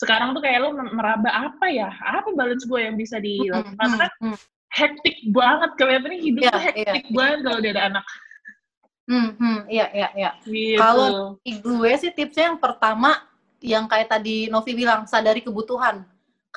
sekarang 0.00 0.32
tuh 0.32 0.40
kayak 0.40 0.64
lo 0.64 0.72
meraba 0.72 1.28
apa 1.28 1.68
ya 1.68 1.92
apa 2.00 2.32
balance 2.32 2.64
gue 2.64 2.80
yang 2.80 2.96
bisa 2.96 3.20
dilakukan 3.20 3.76
hmm. 3.76 3.76
karena 3.76 4.06
hmm. 4.24 4.38
hektik 4.72 5.16
banget 5.28 5.70
kelihatannya 5.76 6.20
hidup 6.20 6.42
yeah, 6.48 6.52
tuh 6.52 6.62
iya, 6.64 6.68
hektik 6.72 7.04
yeah, 7.04 7.16
banget 7.16 7.36
yeah. 7.36 7.44
kalau 7.44 7.58
dia 7.60 7.72
ada 7.76 7.84
anak. 7.92 8.04
Hmm, 9.08 9.30
hmm, 9.40 9.58
iya, 9.72 9.86
iya, 9.96 10.08
iya. 10.12 10.30
Gitu. 10.44 10.76
Kalau 10.76 11.40
gue 11.40 11.92
sih 11.96 12.12
tipsnya 12.12 12.52
yang 12.52 12.60
pertama 12.60 13.16
yang 13.64 13.88
kayak 13.88 14.12
tadi 14.12 14.52
Novi 14.52 14.76
bilang 14.76 15.08
sadari 15.08 15.40
kebutuhan 15.40 16.04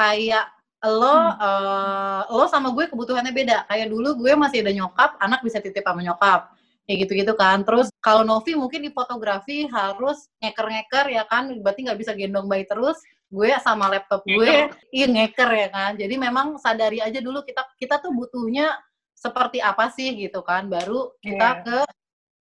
kayak 0.02 0.46
lo 0.82 1.06
hmm. 1.06 1.38
uh, 1.38 2.22
lo 2.34 2.50
sama 2.50 2.74
gue 2.74 2.90
kebutuhannya 2.90 3.30
beda. 3.30 3.70
Kayak 3.70 3.94
dulu 3.94 4.18
gue 4.18 4.34
masih 4.34 4.66
ada 4.66 4.74
nyokap 4.74 5.14
anak 5.22 5.46
bisa 5.46 5.62
titip 5.62 5.86
sama 5.86 6.02
nyokap. 6.02 6.50
Kayak 6.90 6.98
gitu-gitu 7.06 7.34
kan. 7.38 7.62
Terus 7.62 7.94
kalau 8.02 8.26
Novi 8.26 8.58
mungkin 8.58 8.82
di 8.82 8.90
fotografi 8.90 9.70
harus 9.70 10.26
ngeker-ngeker 10.42 11.06
ya 11.14 11.24
kan? 11.30 11.54
Berarti 11.62 11.86
nggak 11.86 12.00
bisa 12.02 12.12
gendong 12.18 12.50
bayi 12.50 12.66
terus. 12.66 12.98
Gue 13.30 13.54
sama 13.62 13.88
laptop 13.88 14.26
gue 14.26 14.74
iya 14.90 15.06
ngeker 15.06 15.50
ya 15.54 15.68
kan? 15.70 15.92
Jadi 15.94 16.18
memang 16.18 16.58
sadari 16.58 16.98
aja 16.98 17.22
dulu 17.22 17.46
kita 17.46 17.62
kita 17.78 18.02
tuh 18.02 18.12
butuhnya 18.12 18.74
seperti 19.14 19.62
apa 19.62 19.94
sih 19.94 20.18
gitu 20.18 20.42
kan? 20.42 20.66
Baru 20.66 21.14
kita 21.22 21.62
yeah. 21.62 21.62
ke 21.62 21.78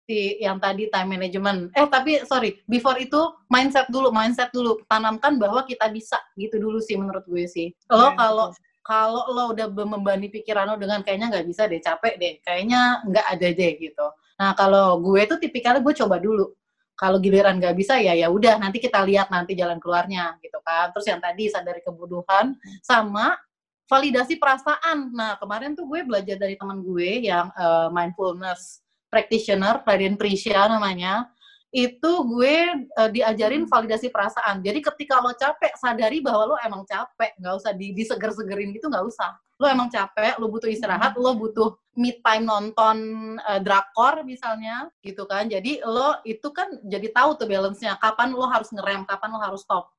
si 0.09 0.41
yang 0.43 0.59
tadi 0.59 0.89
time 0.91 1.17
management. 1.17 1.71
Eh 1.77 1.87
tapi 1.87 2.23
sorry, 2.27 2.61
before 2.67 2.99
itu 2.99 3.19
mindset 3.47 3.87
dulu, 3.93 4.11
mindset 4.11 4.51
dulu. 4.51 4.81
Tanamkan 4.91 5.37
bahwa 5.37 5.63
kita 5.67 5.87
bisa 5.93 6.19
gitu 6.35 6.59
dulu 6.59 6.83
sih 6.83 6.99
menurut 6.99 7.25
gue 7.29 7.45
sih. 7.47 7.71
Lo 7.91 8.11
yeah, 8.11 8.13
kalau 8.19 8.47
kalau 8.81 9.23
lo 9.31 9.55
udah 9.55 9.71
membebani 9.71 10.33
pikiran 10.33 10.67
lo 10.67 10.77
dengan 10.81 11.05
kayaknya 11.05 11.31
nggak 11.31 11.47
bisa 11.47 11.69
deh, 11.69 11.79
capek 11.79 12.15
deh, 12.19 12.35
kayaknya 12.43 13.05
nggak 13.07 13.27
ada 13.39 13.49
deh 13.55 13.73
gitu. 13.79 14.07
Nah 14.41 14.51
kalau 14.57 14.99
gue 15.05 15.23
tuh 15.29 15.39
tipikalnya 15.39 15.85
gue 15.85 15.95
coba 15.95 16.17
dulu. 16.19 16.51
Kalau 16.99 17.17
giliran 17.17 17.57
nggak 17.57 17.77
bisa 17.81 17.97
ya 17.97 18.13
ya 18.13 18.29
udah 18.29 18.61
nanti 18.61 18.77
kita 18.77 19.01
lihat 19.09 19.33
nanti 19.33 19.57
jalan 19.57 19.81
keluarnya 19.81 20.37
gitu 20.45 20.59
kan. 20.61 20.93
Terus 20.93 21.07
yang 21.09 21.21
tadi 21.23 21.49
sadari 21.49 21.81
kebutuhan 21.81 22.57
sama 22.85 23.41
validasi 23.89 24.37
perasaan. 24.37 25.15
Nah 25.15 25.39
kemarin 25.41 25.73
tuh 25.73 25.89
gue 25.89 26.05
belajar 26.05 26.37
dari 26.37 26.59
teman 26.61 26.85
gue 26.85 27.25
yang 27.25 27.49
uh, 27.57 27.89
mindfulness 27.89 28.85
practitioner, 29.11 29.83
Raden 29.83 30.15
Prisya 30.15 30.71
namanya, 30.71 31.29
itu 31.71 32.13
gue 32.27 32.57
uh, 32.99 33.11
diajarin 33.11 33.67
validasi 33.67 34.11
perasaan. 34.11 34.59
Jadi 34.59 34.83
ketika 34.83 35.23
lo 35.23 35.31
capek, 35.35 35.75
sadari 35.79 36.19
bahwa 36.19 36.55
lo 36.55 36.57
emang 36.67 36.83
capek. 36.83 37.35
Nggak 37.39 37.55
usah 37.63 37.73
di, 37.75 37.95
diseger-segerin 37.95 38.75
gitu, 38.75 38.91
nggak 38.91 39.07
usah. 39.07 39.39
Lo 39.61 39.71
emang 39.71 39.87
capek, 39.87 40.41
lo 40.43 40.51
butuh 40.51 40.67
istirahat, 40.67 41.15
lo 41.15 41.37
butuh 41.39 41.79
mid 41.95 42.19
time 42.27 42.43
nonton 42.43 42.97
uh, 43.39 43.61
drakor 43.63 44.27
misalnya, 44.27 44.91
gitu 45.05 45.27
kan. 45.31 45.47
Jadi 45.47 45.79
lo 45.87 46.19
itu 46.27 46.51
kan 46.51 46.75
jadi 46.83 47.07
tahu 47.15 47.39
tuh 47.39 47.47
balance-nya. 47.47 47.99
Kapan 48.03 48.35
lo 48.35 48.51
harus 48.51 48.71
ngerem, 48.75 49.07
kapan 49.07 49.31
lo 49.31 49.39
harus 49.39 49.63
stop. 49.63 49.95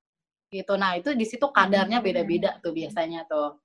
Gitu. 0.52 0.76
Nah, 0.76 1.00
itu 1.00 1.16
di 1.16 1.24
situ 1.24 1.48
kadarnya 1.48 2.04
beda-beda 2.04 2.60
tuh 2.60 2.76
biasanya 2.76 3.24
tuh 3.32 3.56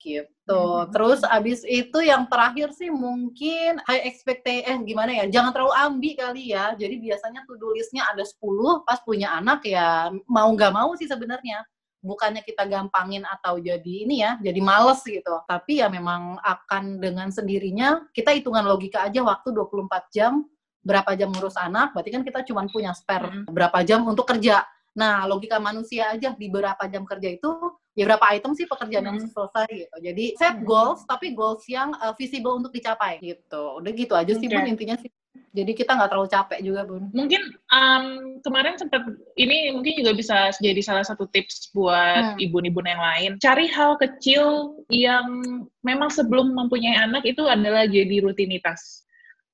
gitu. 0.00 0.62
Hmm. 0.82 0.90
Terus 0.94 1.20
abis 1.26 1.66
itu 1.66 1.98
yang 2.04 2.28
terakhir 2.30 2.70
sih 2.76 2.92
mungkin 2.92 3.82
high 3.84 4.06
expectation, 4.06 4.64
eh 4.66 4.78
gimana 4.86 5.10
ya, 5.12 5.24
jangan 5.28 5.50
terlalu 5.50 5.74
ambi 5.74 6.10
kali 6.14 6.54
ya. 6.54 6.76
Jadi 6.78 7.00
biasanya 7.00 7.42
to 7.48 7.58
do 7.58 7.72
listnya 7.74 8.06
ada 8.06 8.22
10, 8.22 8.86
pas 8.86 9.00
punya 9.02 9.34
anak 9.34 9.66
ya 9.66 10.12
mau 10.30 10.48
nggak 10.52 10.72
mau 10.72 10.94
sih 10.94 11.08
sebenarnya. 11.08 11.64
Bukannya 12.06 12.46
kita 12.46 12.70
gampangin 12.70 13.26
atau 13.26 13.58
jadi 13.58 14.06
ini 14.06 14.22
ya, 14.22 14.38
jadi 14.38 14.60
males 14.62 15.02
gitu. 15.02 15.42
Tapi 15.50 15.82
ya 15.82 15.90
memang 15.90 16.38
akan 16.38 17.02
dengan 17.02 17.34
sendirinya, 17.34 18.06
kita 18.14 18.30
hitungan 18.30 18.62
logika 18.62 19.02
aja 19.10 19.26
waktu 19.26 19.50
24 19.50 20.14
jam, 20.14 20.46
berapa 20.86 21.18
jam 21.18 21.34
ngurus 21.34 21.58
anak, 21.58 21.90
berarti 21.90 22.10
kan 22.14 22.22
kita 22.22 22.46
cuma 22.46 22.62
punya 22.70 22.94
spare 22.94 23.26
hmm. 23.26 23.50
berapa 23.50 23.82
jam 23.82 24.06
untuk 24.06 24.22
kerja. 24.30 24.62
Nah, 24.96 25.26
logika 25.26 25.58
manusia 25.58 26.14
aja 26.14 26.32
di 26.32 26.46
berapa 26.48 26.80
jam 26.86 27.02
kerja 27.02 27.28
itu 27.34 27.52
ya 27.96 28.04
berapa 28.04 28.26
item 28.36 28.52
sih 28.52 28.68
pekerjaan 28.68 29.08
yang 29.08 29.18
hmm. 29.18 29.32
selesai 29.32 29.66
gitu. 29.72 29.96
Jadi 30.04 30.24
set 30.36 30.60
hmm. 30.60 30.68
goals 30.68 31.02
tapi 31.08 31.32
goals 31.32 31.64
yang 31.66 31.96
uh, 31.98 32.12
visible 32.12 32.60
untuk 32.60 32.70
dicapai 32.76 33.16
gitu. 33.24 33.80
Udah 33.80 33.90
gitu 33.96 34.12
aja 34.12 34.32
sih 34.36 34.46
okay. 34.46 34.60
Bun 34.60 34.68
intinya 34.68 34.96
sih. 35.00 35.08
Jadi 35.56 35.72
kita 35.72 35.96
nggak 35.96 36.12
terlalu 36.12 36.28
capek 36.28 36.60
juga 36.60 36.84
Bun. 36.84 37.08
Mungkin 37.16 37.40
um, 37.72 38.04
kemarin 38.44 38.76
sempat 38.76 39.00
ini 39.40 39.72
mungkin 39.72 39.96
juga 40.04 40.12
bisa 40.12 40.52
jadi 40.60 40.80
salah 40.84 41.08
satu 41.08 41.24
tips 41.32 41.72
buat 41.72 42.36
hmm. 42.36 42.44
ibu-ibu 42.44 42.84
yang 42.84 43.00
lain. 43.00 43.30
Cari 43.40 43.64
hal 43.72 43.96
kecil 43.96 44.76
yang 44.92 45.40
memang 45.80 46.12
sebelum 46.12 46.52
mempunyai 46.52 47.00
anak 47.00 47.24
itu 47.24 47.48
adalah 47.48 47.88
jadi 47.88 48.20
rutinitas 48.20 49.05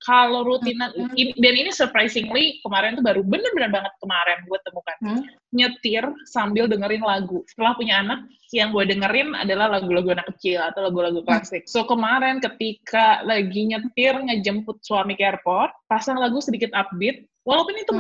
kalau 0.03 0.43
rutinan 0.43 0.91
hmm. 0.95 1.15
dan 1.39 1.55
ini 1.55 1.71
surprisingly 1.71 2.59
kemarin 2.63 2.99
tuh 2.99 3.05
baru 3.07 3.23
bener-bener 3.23 3.71
banget 3.71 3.93
kemarin 4.03 4.39
gue 4.47 4.59
temukan 4.67 4.97
hmm. 5.03 5.23
nyetir 5.55 6.05
sambil 6.27 6.67
dengerin 6.67 7.03
lagu 7.03 7.47
setelah 7.47 7.79
punya 7.79 8.03
anak 8.03 8.27
yang 8.53 8.75
gue 8.75 8.85
dengerin 8.85 9.33
adalah 9.33 9.79
lagu-lagu 9.79 10.13
anak 10.13 10.29
kecil 10.37 10.61
atau 10.61 10.85
lagu-lagu 10.85 11.23
hmm. 11.23 11.29
klasik 11.29 11.63
so 11.71 11.87
kemarin 11.87 12.43
ketika 12.43 13.23
lagi 13.23 13.71
nyetir 13.71 14.19
ngejemput 14.19 14.83
suami 14.83 15.15
ke 15.15 15.23
airport 15.23 15.71
pasang 15.87 16.19
lagu 16.19 16.43
sedikit 16.43 16.75
upbeat 16.75 17.23
walaupun 17.47 17.79
itu 17.79 17.93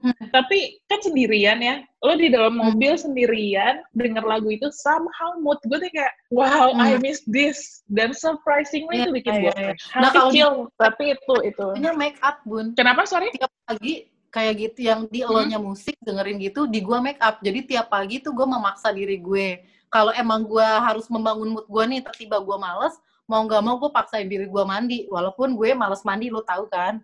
hmm. 0.00 0.30
Tapi 0.30 0.80
kan 0.86 0.98
sendirian 0.98 1.58
ya. 1.58 1.84
Lo 2.00 2.16
di 2.16 2.28
dalam 2.28 2.56
Hmm. 2.56 2.74
mobil 2.74 2.96
sendirian 2.96 3.84
denger 3.92 4.24
lagu 4.24 4.48
itu 4.48 4.68
somehow 4.74 5.36
mood 5.38 5.60
gue 5.64 5.78
tuh 5.78 5.90
kayak 5.90 6.12
wow 6.28 6.74
I 6.74 6.96
Hmm. 6.96 7.04
miss 7.04 7.22
this 7.24 7.84
dan 7.86 8.10
surprisingly 8.12 8.98
Iya, 8.98 9.04
itu 9.06 9.12
bikin 9.14 9.32
iya, 9.34 9.42
gue 9.42 9.52
iya. 9.54 9.72
Nah, 9.96 10.10
kalau 10.10 10.30
di- 10.32 10.44
tapi 10.76 11.04
itu 11.12 11.34
itu. 11.46 11.66
Punya 11.76 11.92
make 11.94 12.18
up, 12.20 12.42
Bun. 12.42 12.74
Kenapa 12.74 13.06
sorry? 13.06 13.30
Tiap 13.32 13.52
pagi 13.64 14.08
kayak 14.28 14.54
gitu 14.58 14.78
yang 14.90 15.06
di 15.06 15.22
elonya 15.22 15.62
musik 15.62 15.94
dengerin 16.02 16.42
gitu 16.42 16.66
di 16.66 16.82
gua 16.82 16.98
make 16.98 17.22
up. 17.22 17.38
Jadi 17.38 17.70
tiap 17.70 17.86
pagi 17.86 18.18
tuh 18.18 18.34
gue 18.34 18.42
memaksa 18.42 18.90
diri 18.90 19.22
gue. 19.22 19.62
Kalau 19.86 20.10
emang 20.10 20.42
gua 20.42 20.82
harus 20.82 21.06
membangun 21.06 21.54
mood 21.54 21.66
gua 21.70 21.86
nih, 21.86 22.02
tiba 22.18 22.42
gua 22.42 22.58
males, 22.58 22.98
mau 23.30 23.46
nggak 23.46 23.62
mau 23.62 23.78
gue 23.78 23.94
paksain 23.94 24.26
diri 24.26 24.50
gua 24.50 24.66
mandi. 24.66 25.06
Walaupun 25.06 25.54
gue 25.54 25.70
males 25.72 26.02
mandi, 26.02 26.34
lo 26.34 26.42
tahu 26.42 26.66
kan. 26.66 26.98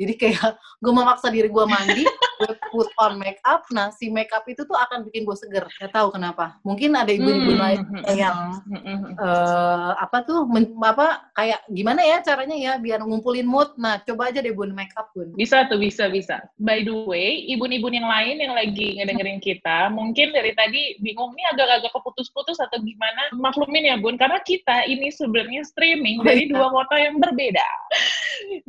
Jadi 0.00 0.12
kayak 0.16 0.56
gue 0.82 0.92
memaksa 0.92 1.28
diri 1.28 1.52
gue 1.52 1.64
mandi, 1.68 2.08
gue 2.40 2.52
put 2.72 2.88
on 2.96 3.20
make 3.20 3.36
up. 3.44 3.68
Nah, 3.68 3.92
si 3.92 4.08
make 4.08 4.32
up 4.32 4.48
itu 4.48 4.64
tuh 4.64 4.72
akan 4.74 5.04
bikin 5.04 5.28
gue 5.28 5.36
seger. 5.36 5.68
Gak 5.68 5.92
tahu 5.92 6.08
kenapa. 6.16 6.56
Mungkin 6.64 6.96
ada 6.96 7.12
ibu-ibu 7.12 7.52
Hmm, 7.52 7.60
lain 7.60 7.80
hmm, 7.84 8.02
yang 8.16 8.38
hmm, 8.64 8.80
hmm, 8.80 8.98
hmm. 9.04 9.12
eh 9.20 9.90
apa 10.00 10.24
tuh 10.24 10.48
men- 10.48 10.72
apa 10.80 11.28
kayak 11.36 11.60
gimana 11.68 12.00
ya 12.00 12.24
caranya 12.24 12.56
ya 12.56 12.72
biar 12.80 13.04
ngumpulin 13.04 13.44
mood. 13.44 13.76
Nah, 13.76 14.00
coba 14.00 14.32
aja 14.32 14.40
deh 14.40 14.56
bun 14.56 14.72
make 14.72 14.96
up 14.96 15.12
bun. 15.12 15.36
Bisa 15.36 15.68
tuh, 15.68 15.76
bisa, 15.76 16.08
bisa. 16.08 16.40
By 16.56 16.80
the 16.80 16.94
way, 17.04 17.44
ibu-ibu 17.52 17.92
yang 17.92 18.08
lain 18.08 18.40
yang 18.40 18.56
lagi 18.56 18.96
ngedengerin 18.96 19.42
kita, 19.42 19.92
mungkin 19.92 20.32
dari 20.32 20.56
tadi 20.56 20.96
bingung 21.04 21.36
nih 21.36 21.44
agak-agak 21.52 21.92
keputus-putus 21.92 22.56
atau 22.56 22.80
gimana. 22.80 23.28
Maklumin 23.36 23.90
ya, 23.90 23.96
Bun, 24.00 24.16
karena 24.16 24.40
kita 24.40 24.86
ini 24.86 25.12
sebenarnya 25.12 25.66
streaming 25.66 26.22
Oh, 26.22 26.24
dari 26.24 26.46
iya. 26.46 26.54
dua 26.54 26.70
kota 26.70 26.96
yang 26.96 27.18
berbeda. 27.20 27.68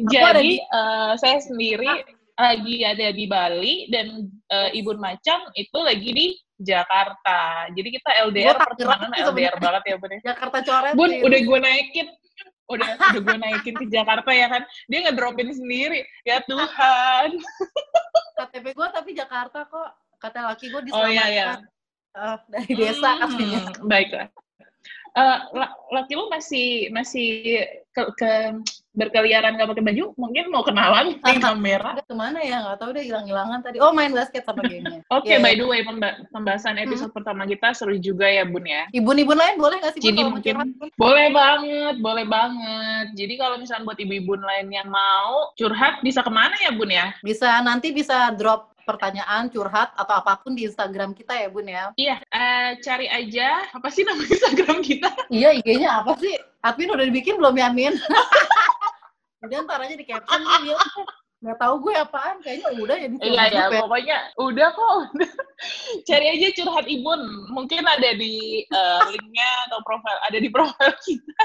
Jadi, 0.10 0.60
di- 0.60 0.62
saya 1.21 1.38
sendiri 1.45 1.88
lagi 2.41 2.81
ada 2.81 3.07
di 3.13 3.25
Bali 3.29 3.86
dan 3.93 4.25
eh, 4.49 4.69
Ibu 4.81 4.97
Macam 4.97 5.45
itu 5.53 5.77
lagi 5.77 6.10
di 6.10 6.27
Jakarta. 6.57 7.69
Jadi 7.73 7.89
kita 8.01 8.10
LDR 8.29 8.57
pertemanan 8.57 9.10
LDR 9.13 9.55
banget 9.62 9.84
ya, 9.86 9.95
Bun. 10.01 10.12
ya. 10.13 10.19
Jakarta 10.34 10.57
coret. 10.65 10.93
Bun, 10.97 11.10
sih. 11.13 11.21
udah 11.21 11.39
gue 11.41 11.60
naikin. 11.62 12.07
Udah, 12.71 12.88
udah 12.97 13.21
gue 13.21 13.38
naikin 13.38 13.75
ke 13.77 13.86
Jakarta 13.89 14.29
ya 14.31 14.47
kan. 14.49 14.63
Dia 14.89 14.99
ngedropin 15.10 15.49
sendiri. 15.53 16.01
Ya 16.25 16.41
Tuhan. 16.45 17.29
KTP 18.38 18.65
gue 18.73 18.88
tapi 18.89 19.10
Jakarta 19.13 19.65
kok. 19.69 19.89
Kata 20.21 20.53
laki 20.53 20.69
gue 20.69 20.81
Oh 20.93 21.10
iya, 21.10 21.25
iya. 21.29 21.45
Eh, 22.12 22.38
dari 22.49 22.73
desa 22.77 23.17
Hmm, 23.17 23.21
katanya. 23.25 23.62
Baiklah. 23.86 24.27
Eh, 25.12 25.38
la- 25.52 25.76
laki 25.91 26.15
lu 26.15 26.32
masih 26.32 26.88
masih 26.95 27.60
ke, 27.91 28.04
ke- 28.15 28.56
berkeliaran 28.95 29.60
gak 29.60 29.67
pakai 29.76 29.84
baju? 29.84 30.15
Mungkin 30.15 30.47
mau 30.47 30.63
kenalan 30.63 31.19
di 31.19 31.36
kamera. 31.36 32.00
Udah 32.00 32.08
ke 32.08 32.15
mana 32.15 32.39
ya? 32.39 32.63
Nggak 32.63 32.80
tahu 32.80 32.89
deh 32.95 33.04
hilang-hilangan 33.04 33.60
tadi. 33.60 33.84
Oh 33.84 33.91
main 33.91 34.12
basket 34.12 34.47
sama 34.47 34.63
gamenya. 34.63 35.04
Oke, 35.19 35.36
Iya, 35.36 35.43
by 35.43 35.52
iya. 35.52 35.60
the 35.60 35.65
way, 35.67 35.80
pemba- 35.84 36.15
pembahasan 36.32 36.80
episode 36.80 37.12
pertama 37.12 37.43
kita 37.43 37.76
seru 37.76 38.00
juga 38.00 38.24
ya, 38.24 38.47
Bun 38.47 38.63
ya. 38.63 38.88
Ibu-ibu 38.95 39.36
lain 39.36 39.60
boleh 39.60 39.84
nggak 39.84 39.93
sih 39.95 40.00
Bun 40.00 40.08
Jadi 40.08 40.19
mau 40.24 40.32
mungkin 40.32 40.54
curhat, 40.56 40.67
Bun? 40.80 40.89
boleh 40.95 41.28
banget, 41.36 41.95
boleh 42.00 42.26
banget. 42.28 43.06
Jadi 43.15 43.34
kalau 43.36 43.56
misalnya 43.60 43.84
buat 43.84 44.00
ibu-ibu 44.00 44.34
lain 44.39 44.67
yang 44.71 44.88
mau 44.88 45.52
curhat, 45.56 46.00
bisa 46.04 46.24
ke 46.24 46.32
mana 46.32 46.56
ya, 46.63 46.71
Bun 46.71 46.88
ya? 46.88 47.12
Bisa 47.19 47.60
nanti 47.60 47.91
bisa 47.91 48.32
drop 48.32 48.71
pertanyaan 48.91 49.47
curhat 49.47 49.95
atau 49.95 50.13
apa 50.19 50.43
pun 50.43 50.51
di 50.51 50.67
Instagram 50.67 51.15
kita 51.15 51.34
ya 51.34 51.47
Bun 51.47 51.67
ya. 51.67 51.95
Iya, 51.95 52.15
eh, 52.19 52.69
cari 52.84 53.08
aja 53.08 53.71
apa 53.71 53.88
sih 53.88 54.04
nama 54.04 54.19
Instagram 54.21 54.84
kita? 54.84 55.10
Iya 55.32 55.56
IG-nya 55.63 56.04
apa 56.04 56.19
sih? 56.19 56.36
Admin 56.62 56.91
udah 56.91 57.06
dibikin 57.08 57.39
belum 57.39 57.56
ya 57.56 57.71
Min? 57.71 57.95
udah 59.45 59.58
ntar 59.65 59.80
aja 59.82 59.95
di 59.97 60.06
caption 60.06 60.41
ya. 60.67 60.77
Nggak 61.41 61.58
tahu 61.58 61.75
gue 61.89 61.93
apaan, 61.97 62.38
kayaknya 62.45 62.69
udah 62.77 62.95
ya 63.01 63.08
di 63.10 63.17
Iya 63.17 63.34
ya, 63.34 63.41
Facebook 63.49 63.73
ya. 63.73 63.82
pokoknya 63.82 64.17
udah 64.38 64.67
kok. 64.77 64.93
udah. 65.17 65.32
Cari 66.08 66.25
aja 66.38 66.47
curhat 66.54 66.86
Ibun. 66.86 67.21
Mungkin 67.49 67.82
ada 67.82 68.10
di 68.13 68.62
eh, 68.62 69.01
linknya 69.10 69.49
atau 69.65 69.82
profil, 69.82 70.17
ada 70.21 70.38
di 70.38 70.49
profil 70.54 70.91
kita. 71.01 71.43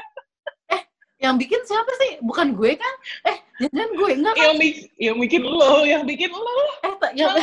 Yang 1.16 1.34
bikin 1.48 1.60
siapa 1.64 1.92
sih? 2.04 2.10
Bukan 2.20 2.52
gue 2.52 2.76
kan? 2.76 2.94
Eh, 3.32 3.40
jangan 3.58 3.88
gue 3.90 4.10
enggak 4.12 4.34
kan? 4.34 4.42
Yang, 4.42 4.56
bik- 4.58 4.90
yang 4.98 5.16
bikin 5.18 5.42
lo, 5.42 5.72
yang 5.82 6.02
bikin 6.04 6.30
lo. 6.30 6.56
Eh, 6.82 6.94
tak, 6.98 7.12
ya. 7.12 7.26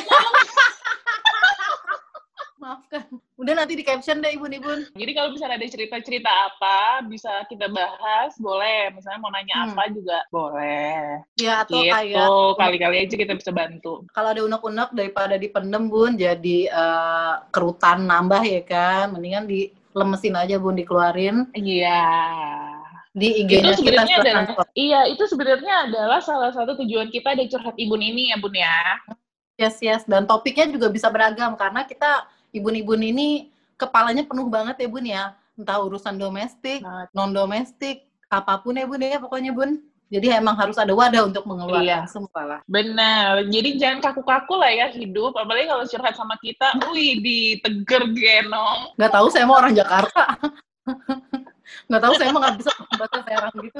Maafkan. 2.55 3.03
Udah 3.35 3.53
nanti 3.53 3.75
di 3.75 3.83
caption 3.83 4.23
deh 4.23 4.31
Ibun-ibun. 4.31 4.87
Jadi 4.95 5.11
kalau 5.11 5.35
misalnya 5.35 5.59
ada 5.59 5.67
cerita-cerita 5.67 6.31
apa, 6.31 6.79
bisa 7.03 7.43
kita 7.45 7.67
bahas, 7.67 8.31
boleh. 8.39 8.87
Misalnya 8.89 9.19
mau 9.19 9.27
nanya 9.27 9.67
Hmm. 9.67 9.67
apa 9.69 9.83
juga, 9.91 10.23
boleh. 10.31 11.19
Ya 11.35 11.67
atau 11.67 11.75
Gitu, 11.75 11.91
kayak 11.91 12.29
kali-kali 12.55 12.97
aja 13.03 13.15
kita 13.17 13.33
bisa 13.35 13.51
bantu. 13.51 14.07
kalau 14.09 14.31
ada 14.31 14.41
unek-unek 14.41 14.89
daripada 14.91 15.35
dipendem 15.35 15.91
Bun 15.91 16.15
jadi 16.15 16.57
eh, 16.65 17.33
kerutan 17.51 18.07
nambah 18.07 18.39
ya 18.41 18.63
kan. 18.63 19.11
Mendingan 19.11 19.43
dilemesin 19.43 20.39
aja 20.39 20.55
Bun 20.55 20.79
dikeluarin 20.79 21.51
Iya. 21.51 22.62
Di 23.13 23.45
Itu 23.45 23.45
IG-nya 23.45 23.61
kita 23.61 23.77
sebenarnya 23.77 24.15
adalah, 24.25 24.65
iya, 24.73 25.01
itu 25.05 25.23
sebenarnya 25.29 25.73
adalah 25.85 26.19
salah 26.19 26.49
satu 26.49 26.73
tujuan 26.81 27.13
kita 27.13 27.37
ada 27.37 27.45
curhat 27.45 27.77
Ibun 27.77 28.01
ini 28.01 28.33
ya, 28.33 28.37
Bun 28.41 28.57
ya. 28.57 28.97
Yes, 29.53 29.77
yes. 29.85 30.01
Dan 30.09 30.25
topiknya 30.25 30.65
juga 30.73 30.89
bisa 30.89 31.13
beragam 31.13 31.53
karena 31.53 31.85
kita 31.85 32.25
ibun-ibun 32.49 32.97
ini 33.05 33.53
kepalanya 33.77 34.25
penuh 34.25 34.49
banget 34.49 34.81
ya 34.81 34.87
Bun 34.89 35.05
ya. 35.05 35.23
Entah 35.53 35.77
urusan 35.85 36.17
domestik, 36.17 36.81
Banget. 36.81 37.07
non-domestik, 37.13 38.09
apa 38.33 38.57
pun 38.57 38.73
ya 38.73 38.89
Bun 38.89 39.05
ya 39.05 39.21
pokoknya 39.21 39.53
Bun. 39.53 39.77
Jadi 40.09 40.29
emang 40.29 40.53
harus 40.53 40.77
ada 40.77 40.93
wadah 40.93 41.25
untuk 41.25 41.41
mengeluarkan 41.49 42.05
Iya. 42.05 42.09
semua 42.09 42.41
lah. 42.45 42.59
Benar. 42.69 43.49
Jadi 43.49 43.81
jangan 43.81 43.97
kaku-kaku 44.09 44.57
lah 44.61 44.69
ya 44.69 44.85
hidup. 44.93 45.33
Apalagi 45.33 45.65
kalau 45.65 45.85
curhat 45.89 46.13
sama 46.13 46.37
kita, 46.37 46.69
wih, 46.89 47.17
diteger 47.17 48.09
genong. 48.13 48.93
Nggak 48.93 49.09
tahu 49.13 49.27
saya 49.33 49.45
mau 49.49 49.57
orang 49.57 49.73
Jakarta. 49.73 50.37
Nggak 51.89 52.01
tahu 52.01 52.13
saya 52.19 52.29
mau 52.31 52.41
nggak 52.41 52.57
bisa 52.59 52.71
bahasa 52.97 53.17
Serang 53.25 53.55
gitu. 53.61 53.79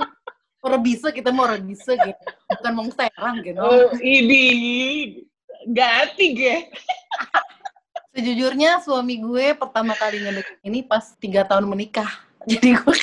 Orang 0.64 0.82
bisa 0.82 1.08
kita 1.12 1.30
mau 1.36 1.44
orang 1.50 1.64
bisa 1.68 1.92
gitu. 1.98 2.24
Bukan 2.48 2.72
mau 2.72 2.88
Serang 2.94 3.36
gitu. 3.44 3.60
Oh, 3.60 3.92
ini 4.00 4.46
ganti 5.68 6.26
ge. 6.36 6.56
Sejujurnya 8.14 8.78
suami 8.86 9.18
gue 9.18 9.58
pertama 9.58 9.98
kali 9.98 10.22
ngedeket 10.22 10.58
ini 10.62 10.86
pas 10.86 11.18
tiga 11.18 11.44
tahun 11.44 11.66
menikah. 11.66 12.10
Jadi 12.46 12.76
gue 12.78 12.98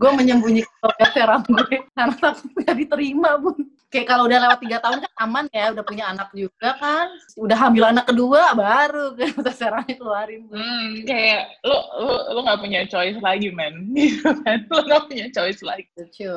gue 0.00 0.10
menyembunyikan 0.16 1.08
Serang 1.16 1.44
gue 1.48 1.86
karena 1.96 2.14
takut 2.20 2.50
nggak 2.54 2.76
diterima 2.76 3.40
bun. 3.40 3.64
Kayak 3.90 4.06
kalau 4.06 4.30
udah 4.30 4.38
lewat 4.38 4.58
tiga 4.62 4.78
tahun 4.78 5.02
kan 5.02 5.12
aman 5.18 5.44
ya, 5.50 5.74
udah 5.74 5.82
punya 5.82 6.04
anak 6.06 6.30
juga 6.30 6.78
kan, 6.78 7.10
udah 7.34 7.56
hamil 7.58 7.84
anak 7.90 8.06
kedua 8.06 8.54
baru 8.54 9.18
kan 9.18 9.28
bahasa 9.42 9.66
Serangnya 9.66 9.94
keluarin. 9.98 10.46
Hmm, 10.46 11.04
kayak 11.04 11.58
lo 11.66 11.78
lo 11.98 12.14
lo 12.32 12.38
nggak 12.46 12.60
punya 12.62 12.80
choice 12.86 13.18
lagi, 13.18 13.50
men. 13.50 13.90
Gitu 13.98 14.30
kan? 14.46 14.62
Lo 14.70 14.86
nggak 14.86 15.10
punya 15.10 15.26
choice 15.34 15.60
lagi. 15.66 15.90
Lucu. 15.98 16.30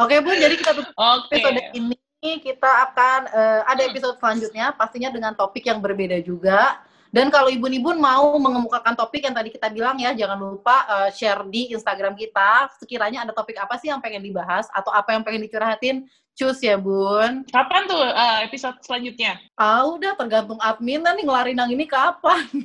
Oke 0.00 0.16
bun, 0.24 0.36
jadi 0.40 0.54
kita 0.56 0.72
tutup 0.72 0.96
Oke. 0.96 1.36
episode 1.36 1.60
ini 1.76 1.96
kita 2.40 2.70
akan 2.88 3.20
eh, 3.32 3.60
ada 3.64 3.82
episode 3.88 4.16
selanjutnya 4.20 4.72
pastinya 4.76 5.08
dengan 5.08 5.32
topik 5.32 5.64
yang 5.64 5.80
berbeda 5.80 6.20
juga 6.20 6.80
dan 7.10 7.26
kalau 7.26 7.50
ibu-ibu 7.50 7.90
mau 7.98 8.38
mengemukakan 8.38 8.94
topik 8.94 9.26
yang 9.26 9.34
tadi 9.34 9.50
kita 9.50 9.66
bilang 9.72 9.98
ya 9.98 10.12
jangan 10.12 10.36
lupa 10.36 10.84
eh, 10.84 11.10
share 11.16 11.42
di 11.48 11.72
Instagram 11.72 12.14
kita 12.14 12.70
sekiranya 12.76 13.24
ada 13.24 13.32
topik 13.32 13.56
apa 13.56 13.80
sih 13.80 13.88
yang 13.88 14.04
pengen 14.04 14.20
dibahas 14.20 14.68
atau 14.70 14.92
apa 14.92 15.16
yang 15.16 15.24
pengen 15.24 15.42
dicurhatin 15.48 16.06
cus 16.38 16.58
ya 16.62 16.76
bun 16.80 17.44
Kapan 17.48 17.82
tuh 17.88 18.00
eh, 18.00 18.38
episode 18.46 18.76
selanjutnya? 18.84 19.36
ah 19.58 19.84
udah 19.86 20.16
tergantung 20.16 20.60
admin 20.62 21.02
nih 21.02 21.24
ngelarin 21.24 21.58
yang 21.58 21.70
ini 21.70 21.84
kapan 21.84 22.46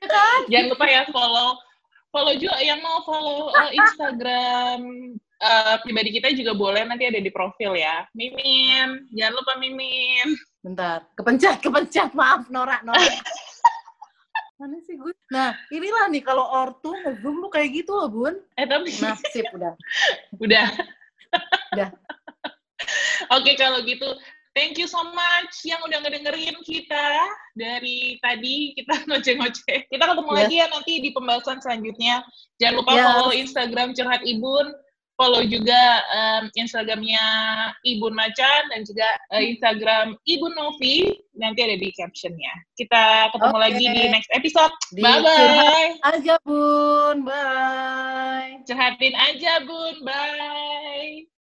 ya 0.00 0.06
kan 0.08 0.40
Jangan 0.48 0.66
lupa 0.72 0.86
ya 0.88 1.02
follow 1.10 1.50
follow 2.08 2.34
juga 2.38 2.56
yang 2.64 2.80
mau 2.80 3.04
follow 3.04 3.52
eh, 3.52 3.70
Instagram 3.76 4.80
eh, 5.38 5.76
pribadi 5.84 6.10
kita 6.14 6.32
juga 6.34 6.52
boleh 6.56 6.82
nanti 6.88 7.06
ada 7.06 7.20
di 7.22 7.30
profil 7.30 7.78
ya. 7.78 8.02
Mimin, 8.16 9.06
jangan 9.14 9.34
lupa 9.38 9.52
Mimin. 9.60 10.34
Bentar, 10.64 11.06
kepencet, 11.14 11.62
kepencet. 11.62 12.10
Maaf, 12.10 12.50
Nora, 12.50 12.82
Nora. 12.82 12.98
Mana 14.58 14.82
sih 14.82 14.98
gue? 14.98 15.14
Nah, 15.30 15.54
inilah 15.70 16.10
nih 16.10 16.26
kalau 16.26 16.42
ortu 16.42 16.90
nge-zoom 16.90 17.46
kayak 17.54 17.70
gitu 17.70 17.94
loh, 17.94 18.10
Bun. 18.10 18.34
Eh 18.58 18.66
tapi 18.66 18.90
Nah, 18.98 19.14
sip 19.30 19.46
udah. 19.54 19.78
udah. 20.44 20.66
Udah. 21.74 21.90
Oke 23.34 23.58
kalau 23.58 23.84
gitu, 23.84 24.08
thank 24.56 24.80
you 24.80 24.88
so 24.88 25.02
much 25.12 25.54
yang 25.66 25.78
udah 25.84 26.00
ngedengerin 26.00 26.56
kita 26.64 27.08
dari 27.52 28.16
tadi 28.24 28.72
kita 28.78 28.94
ngoceh-ngoceh. 29.10 29.78
Kita 29.90 30.04
ketemu 30.08 30.30
Yes. 30.32 30.38
lagi 30.40 30.54
ya 30.56 30.66
nanti 30.72 30.92
di 31.02 31.10
pembahasan 31.12 31.58
selanjutnya. 31.60 32.24
Jangan 32.62 32.74
lupa 32.80 32.92
Yes. 32.96 33.04
follow 33.04 33.30
Instagram 33.34 33.88
Curhat 33.92 34.22
Ibun, 34.24 34.66
follow 35.18 35.42
juga 35.42 35.82
em, 36.14 36.44
Instagramnya 36.54 37.24
Ibun 37.82 38.14
Macan 38.14 38.62
dan 38.70 38.86
juga 38.86 39.08
eh, 39.34 39.50
Instagram 39.52 40.14
Ibun 40.22 40.54
Novi. 40.54 41.18
Nanti 41.34 41.60
ada 41.66 41.74
di 41.74 41.90
captionnya. 41.90 42.54
Kita 42.78 43.34
ketemu 43.34 43.56
Oke. 43.58 43.64
lagi 43.66 43.84
di 43.90 44.02
next 44.08 44.30
episode. 44.30 44.74
Di 44.94 45.02
bye 45.02 45.18
bye. 45.20 45.90
Aja, 46.06 46.38
Bun. 46.46 47.26
Bye. 47.26 48.62
Curhatin 48.64 49.14
aja 49.18 49.52
Bun. 49.66 49.94
Bye. 50.06 51.37